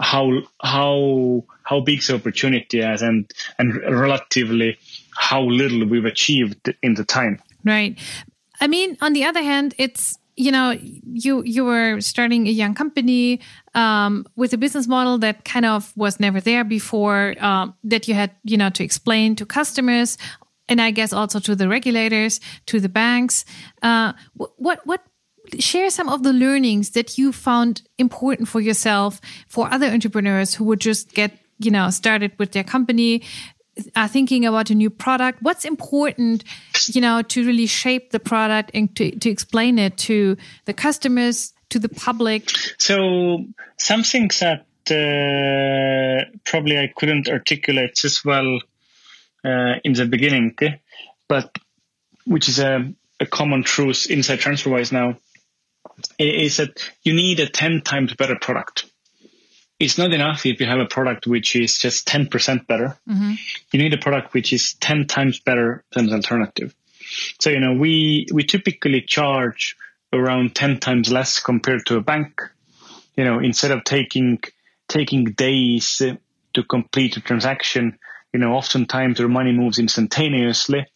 how 0.00 0.40
how 0.62 1.44
how 1.62 1.80
big 1.80 2.02
the 2.02 2.14
opportunity 2.14 2.80
is 2.80 3.02
and 3.02 3.30
and 3.58 3.76
relatively 3.76 4.78
how 5.14 5.42
little 5.42 5.86
we've 5.86 6.06
achieved 6.06 6.74
in 6.82 6.94
the 6.94 7.04
time. 7.04 7.40
Right. 7.64 7.98
I 8.60 8.66
mean, 8.66 8.96
on 9.00 9.12
the 9.12 9.24
other 9.24 9.42
hand, 9.42 9.74
it's 9.78 10.18
you 10.36 10.50
know 10.50 10.76
you 10.80 11.42
you 11.44 11.64
were 11.64 12.00
starting 12.00 12.46
a 12.46 12.50
young 12.50 12.74
company 12.74 13.40
um, 13.74 14.26
with 14.36 14.52
a 14.52 14.58
business 14.58 14.86
model 14.86 15.18
that 15.18 15.44
kind 15.44 15.66
of 15.66 15.92
was 15.96 16.18
never 16.18 16.40
there 16.40 16.64
before 16.64 17.34
um, 17.38 17.74
that 17.84 18.08
you 18.08 18.14
had 18.14 18.30
you 18.44 18.56
know 18.56 18.70
to 18.70 18.82
explain 18.82 19.36
to 19.36 19.44
customers 19.44 20.16
and 20.70 20.80
I 20.80 20.92
guess 20.92 21.12
also 21.12 21.40
to 21.40 21.56
the 21.56 21.68
regulators, 21.68 22.40
to 22.66 22.80
the 22.80 22.88
banks. 22.88 23.44
Uh, 23.82 24.12
what 24.56 24.86
what 24.86 25.02
share 25.58 25.90
some 25.90 26.08
of 26.08 26.22
the 26.22 26.32
learnings 26.32 26.90
that 26.90 27.18
you 27.18 27.32
found 27.32 27.82
important 27.98 28.48
for 28.48 28.60
yourself 28.60 29.20
for 29.48 29.72
other 29.72 29.86
entrepreneurs 29.86 30.54
who 30.54 30.64
would 30.64 30.80
just 30.80 31.14
get 31.14 31.32
you 31.58 31.70
know 31.70 31.90
started 31.90 32.32
with 32.38 32.52
their 32.52 32.64
company 32.64 33.22
are 33.96 34.08
thinking 34.08 34.44
about 34.44 34.68
a 34.70 34.74
new 34.74 34.90
product. 34.90 35.42
What's 35.42 35.64
important 35.64 36.44
you 36.88 37.00
know 37.00 37.22
to 37.22 37.46
really 37.46 37.66
shape 37.66 38.10
the 38.10 38.20
product 38.20 38.70
and 38.74 38.94
to, 38.96 39.10
to 39.10 39.30
explain 39.30 39.78
it 39.78 39.96
to 39.98 40.36
the 40.64 40.74
customers 40.74 41.52
to 41.70 41.78
the 41.78 41.88
public? 41.88 42.50
So 42.78 43.44
some 43.76 44.02
things 44.02 44.40
that 44.40 44.66
uh, 44.90 46.24
probably 46.44 46.78
i 46.78 46.92
couldn't 46.96 47.28
articulate 47.28 48.04
as 48.04 48.24
well 48.24 48.60
uh, 49.44 49.74
in 49.84 49.92
the 49.92 50.06
beginning 50.06 50.56
but 51.28 51.58
which 52.24 52.48
is 52.48 52.58
a, 52.58 52.92
a 53.20 53.26
common 53.26 53.62
truth 53.62 54.06
inside 54.10 54.40
transferwise 54.40 54.90
now 54.90 55.16
is 56.18 56.58
that 56.58 56.90
you 57.02 57.12
need 57.12 57.40
a 57.40 57.48
10 57.48 57.82
times 57.82 58.14
better 58.14 58.36
product. 58.40 58.86
It's 59.78 59.96
not 59.96 60.12
enough 60.12 60.44
if 60.44 60.60
you 60.60 60.66
have 60.66 60.78
a 60.78 60.86
product 60.86 61.26
which 61.26 61.56
is 61.56 61.78
just 61.78 62.06
10% 62.06 62.66
better. 62.66 62.98
Mm-hmm. 63.08 63.32
You 63.72 63.82
need 63.82 63.94
a 63.94 63.98
product 63.98 64.34
which 64.34 64.52
is 64.52 64.74
10 64.74 65.06
times 65.06 65.40
better 65.40 65.84
than 65.92 66.06
the 66.06 66.16
alternative. 66.16 66.74
So, 67.40 67.50
you 67.50 67.60
know, 67.60 67.72
we, 67.72 68.26
we 68.32 68.44
typically 68.44 69.00
charge 69.00 69.76
around 70.12 70.54
10 70.54 70.80
times 70.80 71.10
less 71.10 71.40
compared 71.40 71.86
to 71.86 71.96
a 71.96 72.02
bank. 72.02 72.40
You 73.16 73.24
know, 73.24 73.38
instead 73.38 73.70
of 73.70 73.84
taking, 73.84 74.40
taking 74.88 75.24
days 75.24 76.02
to 76.54 76.62
complete 76.64 77.16
a 77.16 77.20
transaction, 77.20 77.98
you 78.32 78.40
know, 78.40 78.52
oftentimes 78.52 79.18
their 79.18 79.28
money 79.28 79.52
moves 79.52 79.78
instantaneously 79.78 80.86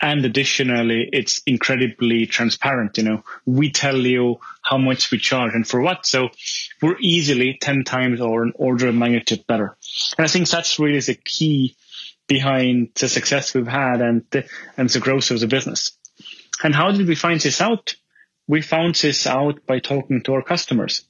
and 0.00 0.24
additionally 0.24 1.08
it's 1.12 1.40
incredibly 1.46 2.26
transparent 2.26 2.98
you 2.98 3.04
know. 3.04 3.24
We 3.44 3.70
tell 3.70 3.96
you 3.96 4.40
how 4.62 4.78
much 4.78 5.10
we 5.10 5.18
charge 5.18 5.54
and 5.54 5.66
for 5.66 5.80
what 5.80 6.06
so 6.06 6.28
we're 6.82 6.98
easily 7.00 7.58
10 7.60 7.84
times 7.84 8.20
or 8.20 8.42
an 8.42 8.52
order 8.56 8.88
of 8.88 8.94
magnitude 8.94 9.46
better. 9.46 9.76
And 10.18 10.24
i 10.26 10.28
think 10.28 10.48
that's 10.48 10.78
really 10.78 11.00
the 11.00 11.14
key 11.14 11.76
behind 12.26 12.90
the 12.94 13.08
success 13.08 13.54
we've 13.54 13.66
had 13.66 14.00
and 14.00 14.24
the, 14.30 14.44
and 14.76 14.88
the 14.90 14.98
growth 14.98 15.30
of 15.30 15.38
the 15.38 15.46
business. 15.46 15.92
And 16.62 16.74
how 16.74 16.90
did 16.90 17.06
we 17.06 17.14
find 17.14 17.40
this 17.40 17.60
out? 17.60 17.94
We 18.48 18.62
found 18.62 18.94
this 18.96 19.26
out 19.26 19.66
by 19.66 19.78
talking 19.78 20.22
to 20.22 20.34
our 20.34 20.42
customers. 20.42 21.04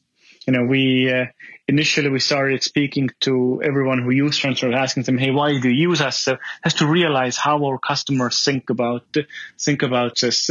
You 0.47 0.53
know 0.53 0.65
we 0.65 1.13
uh, 1.13 1.27
initially 1.69 2.09
we 2.09 2.21
started 2.21 2.63
speaking 2.63 3.11
to 3.21 3.61
everyone 3.63 4.03
who 4.03 4.11
used 4.11 4.41
transfer, 4.41 4.73
asking 4.73 5.05
them, 5.05 5.19
"Hey, 5.19 5.31
why 5.31 5.59
do 5.59 5.69
you 5.69 5.89
use 5.89 6.01
us?" 6.01 6.21
So 6.21 6.39
has 6.63 6.75
to 6.75 6.87
realize 6.87 7.37
how 7.37 7.65
our 7.65 7.79
customers 7.79 8.43
think 8.43 8.71
about 8.71 9.05
think 9.59 9.83
about 9.83 10.21
this, 10.21 10.51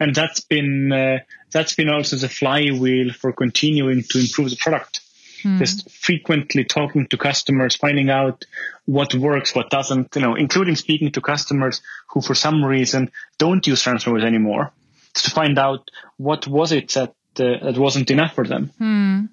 and 0.00 0.14
that's 0.14 0.40
been 0.40 0.92
uh, 0.92 1.18
that's 1.50 1.74
been 1.74 1.88
also 1.88 2.16
the 2.16 2.28
flywheel 2.28 3.12
for 3.12 3.32
continuing 3.32 4.02
to 4.10 4.18
improve 4.18 4.50
the 4.50 4.56
product. 4.56 5.00
Mm. 5.42 5.58
Just 5.58 5.90
frequently 5.90 6.64
talking 6.64 7.06
to 7.08 7.16
customers, 7.18 7.76
finding 7.76 8.08
out 8.08 8.44
what 8.86 9.14
works, 9.14 9.54
what 9.54 9.68
doesn't, 9.68 10.14
you 10.16 10.22
know, 10.22 10.34
including 10.34 10.76
speaking 10.76 11.12
to 11.12 11.20
customers 11.20 11.82
who 12.08 12.22
for 12.22 12.34
some 12.34 12.64
reason 12.64 13.10
don't 13.36 13.66
use 13.66 13.82
transfers 13.82 14.24
anymore, 14.24 14.72
to 15.14 15.30
find 15.30 15.58
out 15.58 15.90
what 16.16 16.46
was 16.46 16.72
it 16.72 16.92
that 16.94 17.14
uh, 17.38 17.64
that 17.64 17.76
wasn't 17.76 18.10
enough 18.10 18.34
for 18.34 18.46
them. 18.46 18.70
Mm 18.80 19.28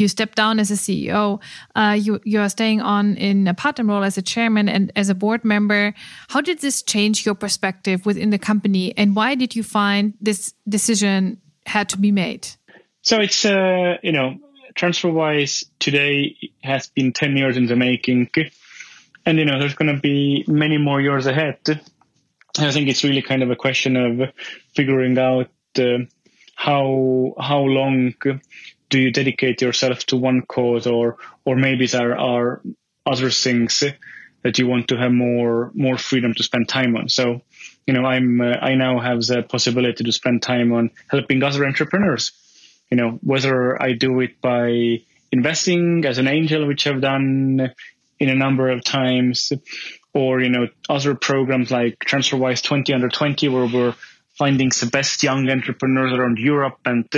you 0.00 0.08
step 0.08 0.34
down 0.34 0.58
as 0.58 0.70
a 0.70 0.74
CEO, 0.74 1.40
uh, 1.74 1.96
you 1.98 2.20
you 2.24 2.40
are 2.40 2.48
staying 2.48 2.80
on 2.80 3.16
in 3.16 3.46
a 3.48 3.54
part-time 3.54 3.88
role 3.88 4.04
as 4.04 4.18
a 4.18 4.22
chairman 4.22 4.68
and 4.68 4.92
as 4.96 5.08
a 5.08 5.14
board 5.14 5.44
member. 5.44 5.94
How 6.28 6.40
did 6.40 6.60
this 6.60 6.82
change 6.82 7.24
your 7.26 7.34
perspective 7.34 8.06
within 8.06 8.30
the 8.30 8.38
company, 8.38 8.96
and 8.96 9.14
why 9.16 9.34
did 9.34 9.54
you 9.56 9.62
find 9.62 10.14
this 10.20 10.54
decision 10.68 11.40
had 11.66 11.88
to 11.90 11.98
be 11.98 12.12
made? 12.12 12.48
So 13.02 13.20
it's 13.20 13.44
uh, 13.44 13.96
you 14.02 14.12
know 14.12 14.38
TransferWise 14.74 15.64
today 15.78 16.36
has 16.62 16.88
been 16.88 17.12
ten 17.12 17.36
years 17.36 17.56
in 17.56 17.66
the 17.66 17.76
making, 17.76 18.30
and 19.26 19.38
you 19.38 19.44
know 19.44 19.58
there's 19.58 19.74
going 19.74 19.94
to 19.94 20.00
be 20.00 20.44
many 20.46 20.78
more 20.78 21.00
years 21.00 21.26
ahead. 21.26 21.58
I 22.58 22.72
think 22.72 22.88
it's 22.88 23.04
really 23.04 23.22
kind 23.22 23.42
of 23.42 23.50
a 23.50 23.56
question 23.56 23.96
of 23.96 24.30
figuring 24.74 25.16
out 25.18 25.50
uh, 25.78 25.98
how 26.56 27.34
how 27.38 27.60
long 27.60 28.14
do 28.90 29.00
you 29.00 29.10
dedicate 29.10 29.60
yourself 29.62 30.00
to 30.06 30.16
one 30.16 30.42
cause 30.42 30.86
or 30.86 31.16
or 31.44 31.56
maybe 31.56 31.86
there 31.86 32.18
are 32.18 32.62
other 33.06 33.30
things 33.30 33.84
that 34.42 34.58
you 34.58 34.66
want 34.66 34.88
to 34.88 34.96
have 34.96 35.12
more 35.12 35.70
more 35.74 35.98
freedom 35.98 36.34
to 36.34 36.42
spend 36.42 36.68
time 36.68 36.96
on? 36.96 37.08
So 37.08 37.42
you 37.88 37.94
know 37.94 38.04
i'm 38.04 38.40
uh, 38.40 38.52
i 38.60 38.74
now 38.74 39.00
have 39.00 39.20
the 39.22 39.42
possibility 39.42 40.04
to 40.04 40.12
spend 40.12 40.42
time 40.42 40.72
on 40.72 40.90
helping 41.08 41.42
other 41.42 41.66
entrepreneurs. 41.66 42.32
You 42.90 42.96
know 42.98 43.10
whether 43.22 43.80
i 43.82 43.92
do 43.92 44.20
it 44.20 44.40
by 44.40 45.02
investing 45.32 46.04
as 46.04 46.18
an 46.18 46.28
angel 46.28 46.66
which 46.66 46.86
i've 46.86 47.00
done 47.00 47.72
in 48.20 48.28
a 48.28 48.34
number 48.34 48.70
of 48.70 48.84
times 48.84 49.52
or 50.14 50.40
you 50.40 50.50
know 50.50 50.68
other 50.88 51.14
programs 51.14 51.70
like 51.70 51.98
transferwise 51.98 52.62
20 52.62 52.92
under 52.92 53.08
20 53.08 53.48
where 53.48 53.66
we're 53.66 53.94
finding 54.38 54.68
the 54.68 54.88
best 54.92 55.22
young 55.22 55.48
entrepreneurs 55.50 56.12
around 56.12 56.38
europe 56.38 56.78
and 56.84 57.08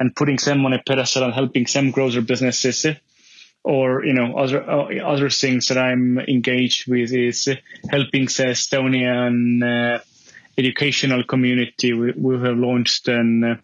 and 0.00 0.14
putting 0.14 0.36
them 0.36 0.64
on 0.66 0.72
a 0.72 0.82
pedestal 0.82 1.24
and 1.24 1.34
helping 1.34 1.64
them 1.64 1.90
grow 1.90 2.10
their 2.10 2.22
businesses 2.22 2.86
or 3.64 4.04
you 4.04 4.12
know 4.12 4.36
other 4.36 4.68
uh, 4.68 4.98
other 5.04 5.30
things 5.30 5.68
that 5.68 5.78
I'm 5.78 6.18
engaged 6.18 6.90
with 6.90 7.12
is 7.12 7.48
helping 7.90 8.24
the 8.24 8.44
Estonian 8.50 9.62
uh, 9.62 10.00
educational 10.58 11.24
community. 11.24 11.92
We, 11.92 12.12
we 12.12 12.34
have 12.34 12.56
launched 12.56 13.08
an, 13.08 13.44
uh, 13.44 13.56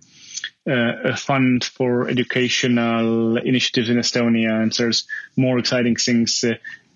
a 0.67 1.17
fund 1.17 1.65
for 1.65 2.09
educational 2.09 3.37
initiatives 3.39 3.91
in 3.91 3.97
Estonia, 3.97 4.63
and 4.63 4.73
there's 4.73 5.07
more 5.37 5.59
exciting 5.59 5.97
things 5.97 6.45
uh, 6.45 6.55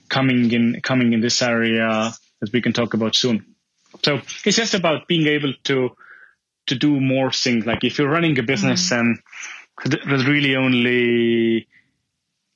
coming 0.09 0.51
in 0.53 0.81
coming 0.83 1.13
in 1.13 1.21
this 1.21 1.43
area 1.43 2.13
that 2.41 2.53
we 2.53 2.63
can 2.63 2.73
talk 2.73 2.95
about 2.95 3.15
soon. 3.15 3.47
So 4.05 4.21
it's 4.45 4.57
just 4.57 4.75
about 4.75 5.07
being 5.09 5.27
able 5.27 5.53
to 5.65 5.97
to 6.67 6.75
do 6.75 7.01
more 7.01 7.33
things. 7.33 7.67
Like 7.67 7.85
if 7.85 7.99
you're 7.99 8.11
running 8.11 8.39
a 8.39 8.43
business 8.43 8.91
mm. 8.91 9.01
and 9.01 9.19
that 9.85 10.05
really 10.27 10.57
only 10.57 11.67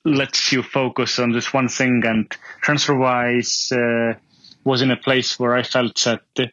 lets 0.04 0.52
you 0.52 0.62
focus 0.62 1.18
on 1.18 1.32
this 1.32 1.52
one 1.52 1.68
thing, 1.68 2.02
and 2.04 2.30
TransferWise 2.64 3.72
uh, 3.72 4.18
was 4.64 4.82
in 4.82 4.90
a 4.90 4.96
place 4.96 5.38
where 5.38 5.54
I 5.54 5.62
felt 5.62 5.96
that 6.04 6.52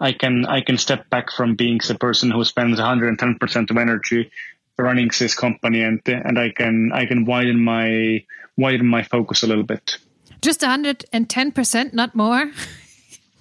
I 0.00 0.12
can 0.12 0.46
I 0.46 0.62
can 0.62 0.78
step 0.78 1.10
back 1.10 1.30
from 1.30 1.54
being 1.54 1.80
the 1.86 1.94
person 1.94 2.30
who 2.30 2.44
spends 2.44 2.80
110% 2.80 3.70
of 3.70 3.76
energy 3.76 4.30
running 4.78 5.10
this 5.18 5.34
company, 5.34 5.82
and 5.82 6.00
and 6.06 6.38
I 6.38 6.50
can 6.50 6.90
I 6.92 7.06
can 7.06 7.24
widen 7.26 7.62
my 7.62 8.24
widen 8.56 8.86
my 8.86 9.02
focus 9.02 9.42
a 9.42 9.46
little 9.46 9.64
bit. 9.64 9.98
Just 10.40 10.60
110%, 10.60 11.92
not 11.94 12.14
more. 12.14 12.50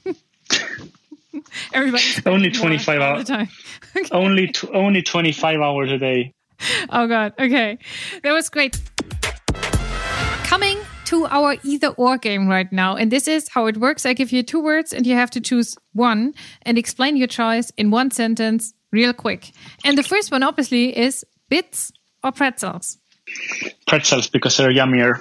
Everybody 1.73 2.03
only 2.25 2.51
25 2.51 3.01
hours. 3.01 3.29
Okay. 3.95 4.09
Only 4.11 4.51
only 4.73 5.03
25 5.03 5.61
hours 5.61 5.91
a 5.91 5.99
day. 5.99 6.33
Oh 6.89 7.07
god. 7.07 7.33
Okay. 7.37 7.77
That 8.23 8.31
was 8.31 8.49
great. 8.49 8.81
Coming 10.45 10.79
to 11.05 11.25
our 11.27 11.57
either 11.63 11.89
or 11.89 12.17
game 12.17 12.47
right 12.47 12.71
now. 12.71 12.95
And 12.95 13.11
this 13.11 13.27
is 13.27 13.49
how 13.49 13.67
it 13.67 13.77
works. 13.77 14.05
I 14.05 14.13
give 14.13 14.31
you 14.31 14.41
two 14.41 14.61
words 14.61 14.93
and 14.93 15.05
you 15.05 15.15
have 15.15 15.29
to 15.31 15.41
choose 15.41 15.75
one 15.93 16.33
and 16.63 16.77
explain 16.77 17.15
your 17.17 17.27
choice 17.27 17.71
in 17.77 17.91
one 17.91 18.09
sentence 18.11 18.73
real 18.91 19.13
quick. 19.13 19.51
And 19.85 19.97
the 19.97 20.03
first 20.03 20.31
one 20.31 20.41
obviously 20.43 20.97
is 20.97 21.25
bits 21.49 21.91
or 22.23 22.31
pretzels. 22.31 22.97
Pretzels 23.87 24.27
because 24.27 24.57
they're 24.57 24.71
yummier. 24.71 25.19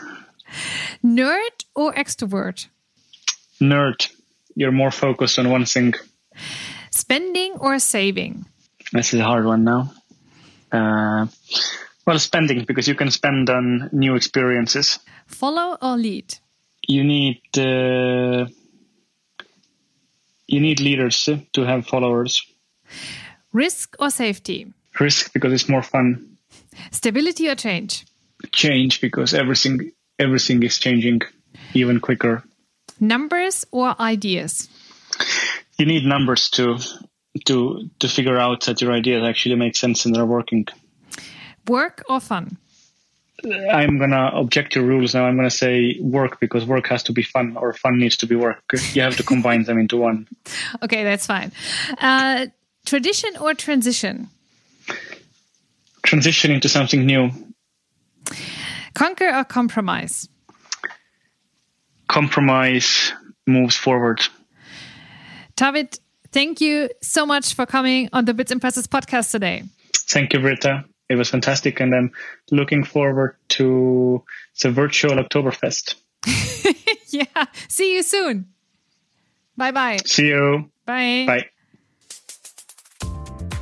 Nerd 1.04 1.64
or 1.74 1.92
extrovert? 1.94 2.68
Nerd. 3.60 4.10
You're 4.54 4.72
more 4.72 4.90
focused 4.90 5.38
on 5.38 5.50
one 5.50 5.64
thing. 5.64 5.94
Spending 6.90 7.52
or 7.58 7.78
saving? 7.78 8.44
This 8.92 9.14
is 9.14 9.20
a 9.20 9.24
hard 9.24 9.44
one 9.44 9.64
now. 9.64 9.92
Uh, 10.70 11.26
well, 12.06 12.18
spending 12.18 12.64
because 12.64 12.88
you 12.88 12.94
can 12.94 13.10
spend 13.10 13.48
on 13.50 13.88
new 13.92 14.14
experiences. 14.14 14.98
Follow 15.26 15.76
or 15.80 15.96
lead? 15.96 16.34
You 16.88 17.04
need 17.04 17.40
uh, 17.56 18.46
you 20.46 20.60
need 20.60 20.80
leaders 20.80 21.28
to 21.52 21.62
have 21.62 21.86
followers. 21.86 22.44
Risk 23.52 23.96
or 23.98 24.10
safety? 24.10 24.72
Risk 24.98 25.32
because 25.32 25.52
it's 25.52 25.68
more 25.68 25.82
fun. 25.82 26.36
Stability 26.90 27.48
or 27.48 27.54
change? 27.54 28.04
Change 28.50 29.00
because 29.00 29.32
everything 29.34 29.92
everything 30.18 30.62
is 30.62 30.78
changing 30.78 31.20
even 31.74 32.00
quicker. 32.00 32.42
Numbers 33.00 33.64
or 33.70 34.00
ideas? 34.00 34.68
You 35.78 35.86
need 35.86 36.04
numbers 36.04 36.50
to 36.50 36.78
to 37.46 37.88
to 37.98 38.08
figure 38.08 38.38
out 38.38 38.66
that 38.66 38.80
your 38.80 38.92
ideas 38.92 39.22
actually 39.24 39.56
make 39.56 39.76
sense 39.76 40.04
and 40.04 40.14
they're 40.14 40.26
working. 40.26 40.66
Work 41.68 42.02
or 42.08 42.20
fun? 42.20 42.58
I'm 43.44 43.98
gonna 43.98 44.30
object 44.34 44.72
to 44.74 44.82
rules 44.82 45.14
now. 45.14 45.24
I'm 45.24 45.36
gonna 45.36 45.50
say 45.50 45.96
work 46.00 46.38
because 46.38 46.64
work 46.64 46.86
has 46.88 47.02
to 47.04 47.12
be 47.12 47.22
fun, 47.22 47.56
or 47.56 47.72
fun 47.72 47.98
needs 47.98 48.16
to 48.18 48.26
be 48.26 48.36
work. 48.36 48.62
You 48.92 49.02
have 49.02 49.16
to 49.16 49.22
combine 49.22 49.64
them 49.64 49.78
into 49.78 49.96
one. 49.96 50.28
Okay, 50.82 51.04
that's 51.04 51.26
fine. 51.26 51.52
Uh, 51.98 52.46
tradition 52.86 53.36
or 53.40 53.54
transition? 53.54 54.28
Transition 56.02 56.50
into 56.50 56.68
something 56.68 57.06
new. 57.06 57.30
Conquer 58.94 59.34
or 59.34 59.44
compromise? 59.44 60.28
Compromise 62.08 63.12
moves 63.46 63.76
forward. 63.76 64.20
Taavet, 65.62 66.00
thank 66.32 66.60
you 66.60 66.90
so 67.02 67.24
much 67.24 67.54
for 67.54 67.66
coming 67.66 68.08
on 68.12 68.24
the 68.24 68.34
Bits 68.34 68.50
and 68.50 68.60
Pretzels 68.60 68.88
podcast 68.88 69.30
today. 69.30 69.62
Thank 69.94 70.32
you, 70.32 70.40
Britta. 70.40 70.84
It 71.08 71.14
was 71.14 71.30
fantastic, 71.30 71.78
and 71.78 71.94
I'm 71.94 72.10
looking 72.50 72.82
forward 72.82 73.36
to 73.50 74.24
the 74.60 74.72
virtual 74.72 75.12
Oktoberfest. 75.12 75.94
yeah. 77.10 77.44
See 77.68 77.94
you 77.94 78.02
soon. 78.02 78.46
Bye 79.56 79.70
bye. 79.70 79.98
See 80.04 80.26
you. 80.26 80.68
Bye. 80.84 81.26
Bye. 81.28 81.48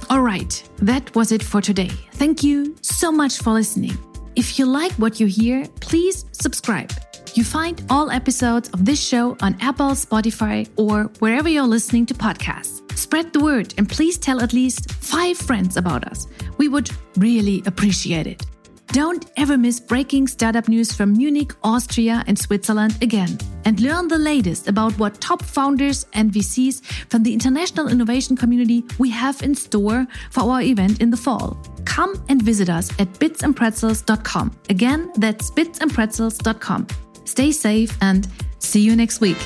All 0.08 0.22
right, 0.22 0.70
that 0.78 1.14
was 1.14 1.32
it 1.32 1.42
for 1.42 1.60
today. 1.60 1.90
Thank 2.12 2.42
you 2.42 2.76
so 2.80 3.12
much 3.12 3.40
for 3.42 3.50
listening. 3.50 3.98
If 4.36 4.58
you 4.58 4.64
like 4.64 4.92
what 4.92 5.20
you 5.20 5.26
hear, 5.26 5.66
please 5.80 6.24
subscribe. 6.32 6.90
You 7.34 7.44
find 7.44 7.82
all 7.88 8.10
episodes 8.10 8.68
of 8.70 8.84
this 8.84 9.00
show 9.00 9.36
on 9.40 9.56
Apple, 9.60 9.90
Spotify, 9.90 10.68
or 10.76 11.04
wherever 11.20 11.48
you're 11.48 11.62
listening 11.66 12.06
to 12.06 12.14
podcasts. 12.14 12.80
Spread 12.96 13.32
the 13.32 13.40
word 13.40 13.72
and 13.78 13.88
please 13.88 14.18
tell 14.18 14.40
at 14.42 14.52
least 14.52 14.90
five 14.92 15.36
friends 15.38 15.76
about 15.76 16.04
us. 16.04 16.26
We 16.58 16.68
would 16.68 16.90
really 17.16 17.62
appreciate 17.66 18.26
it. 18.26 18.44
Don't 18.88 19.30
ever 19.36 19.56
miss 19.56 19.78
breaking 19.78 20.26
startup 20.26 20.66
news 20.66 20.92
from 20.92 21.12
Munich, 21.12 21.54
Austria, 21.62 22.24
and 22.26 22.36
Switzerland 22.36 22.98
again. 23.02 23.38
And 23.64 23.78
learn 23.80 24.08
the 24.08 24.18
latest 24.18 24.66
about 24.66 24.98
what 24.98 25.20
top 25.20 25.42
founders 25.42 26.06
and 26.14 26.32
VCs 26.32 26.84
from 27.08 27.22
the 27.22 27.32
international 27.32 27.86
innovation 27.86 28.36
community 28.36 28.84
we 28.98 29.08
have 29.10 29.42
in 29.42 29.54
store 29.54 30.08
for 30.32 30.40
our 30.40 30.62
event 30.62 31.00
in 31.00 31.10
the 31.10 31.16
fall. 31.16 31.56
Come 31.84 32.20
and 32.28 32.42
visit 32.42 32.68
us 32.68 32.90
at 32.98 33.12
bitsandpretzels.com. 33.14 34.56
Again, 34.68 35.12
that's 35.16 35.52
bitsandpretzels.com. 35.52 37.09
Stay 37.30 37.52
safe 37.52 37.96
and 38.02 38.26
see 38.58 38.80
you 38.80 38.96
next 38.96 39.20
week. 39.20 39.38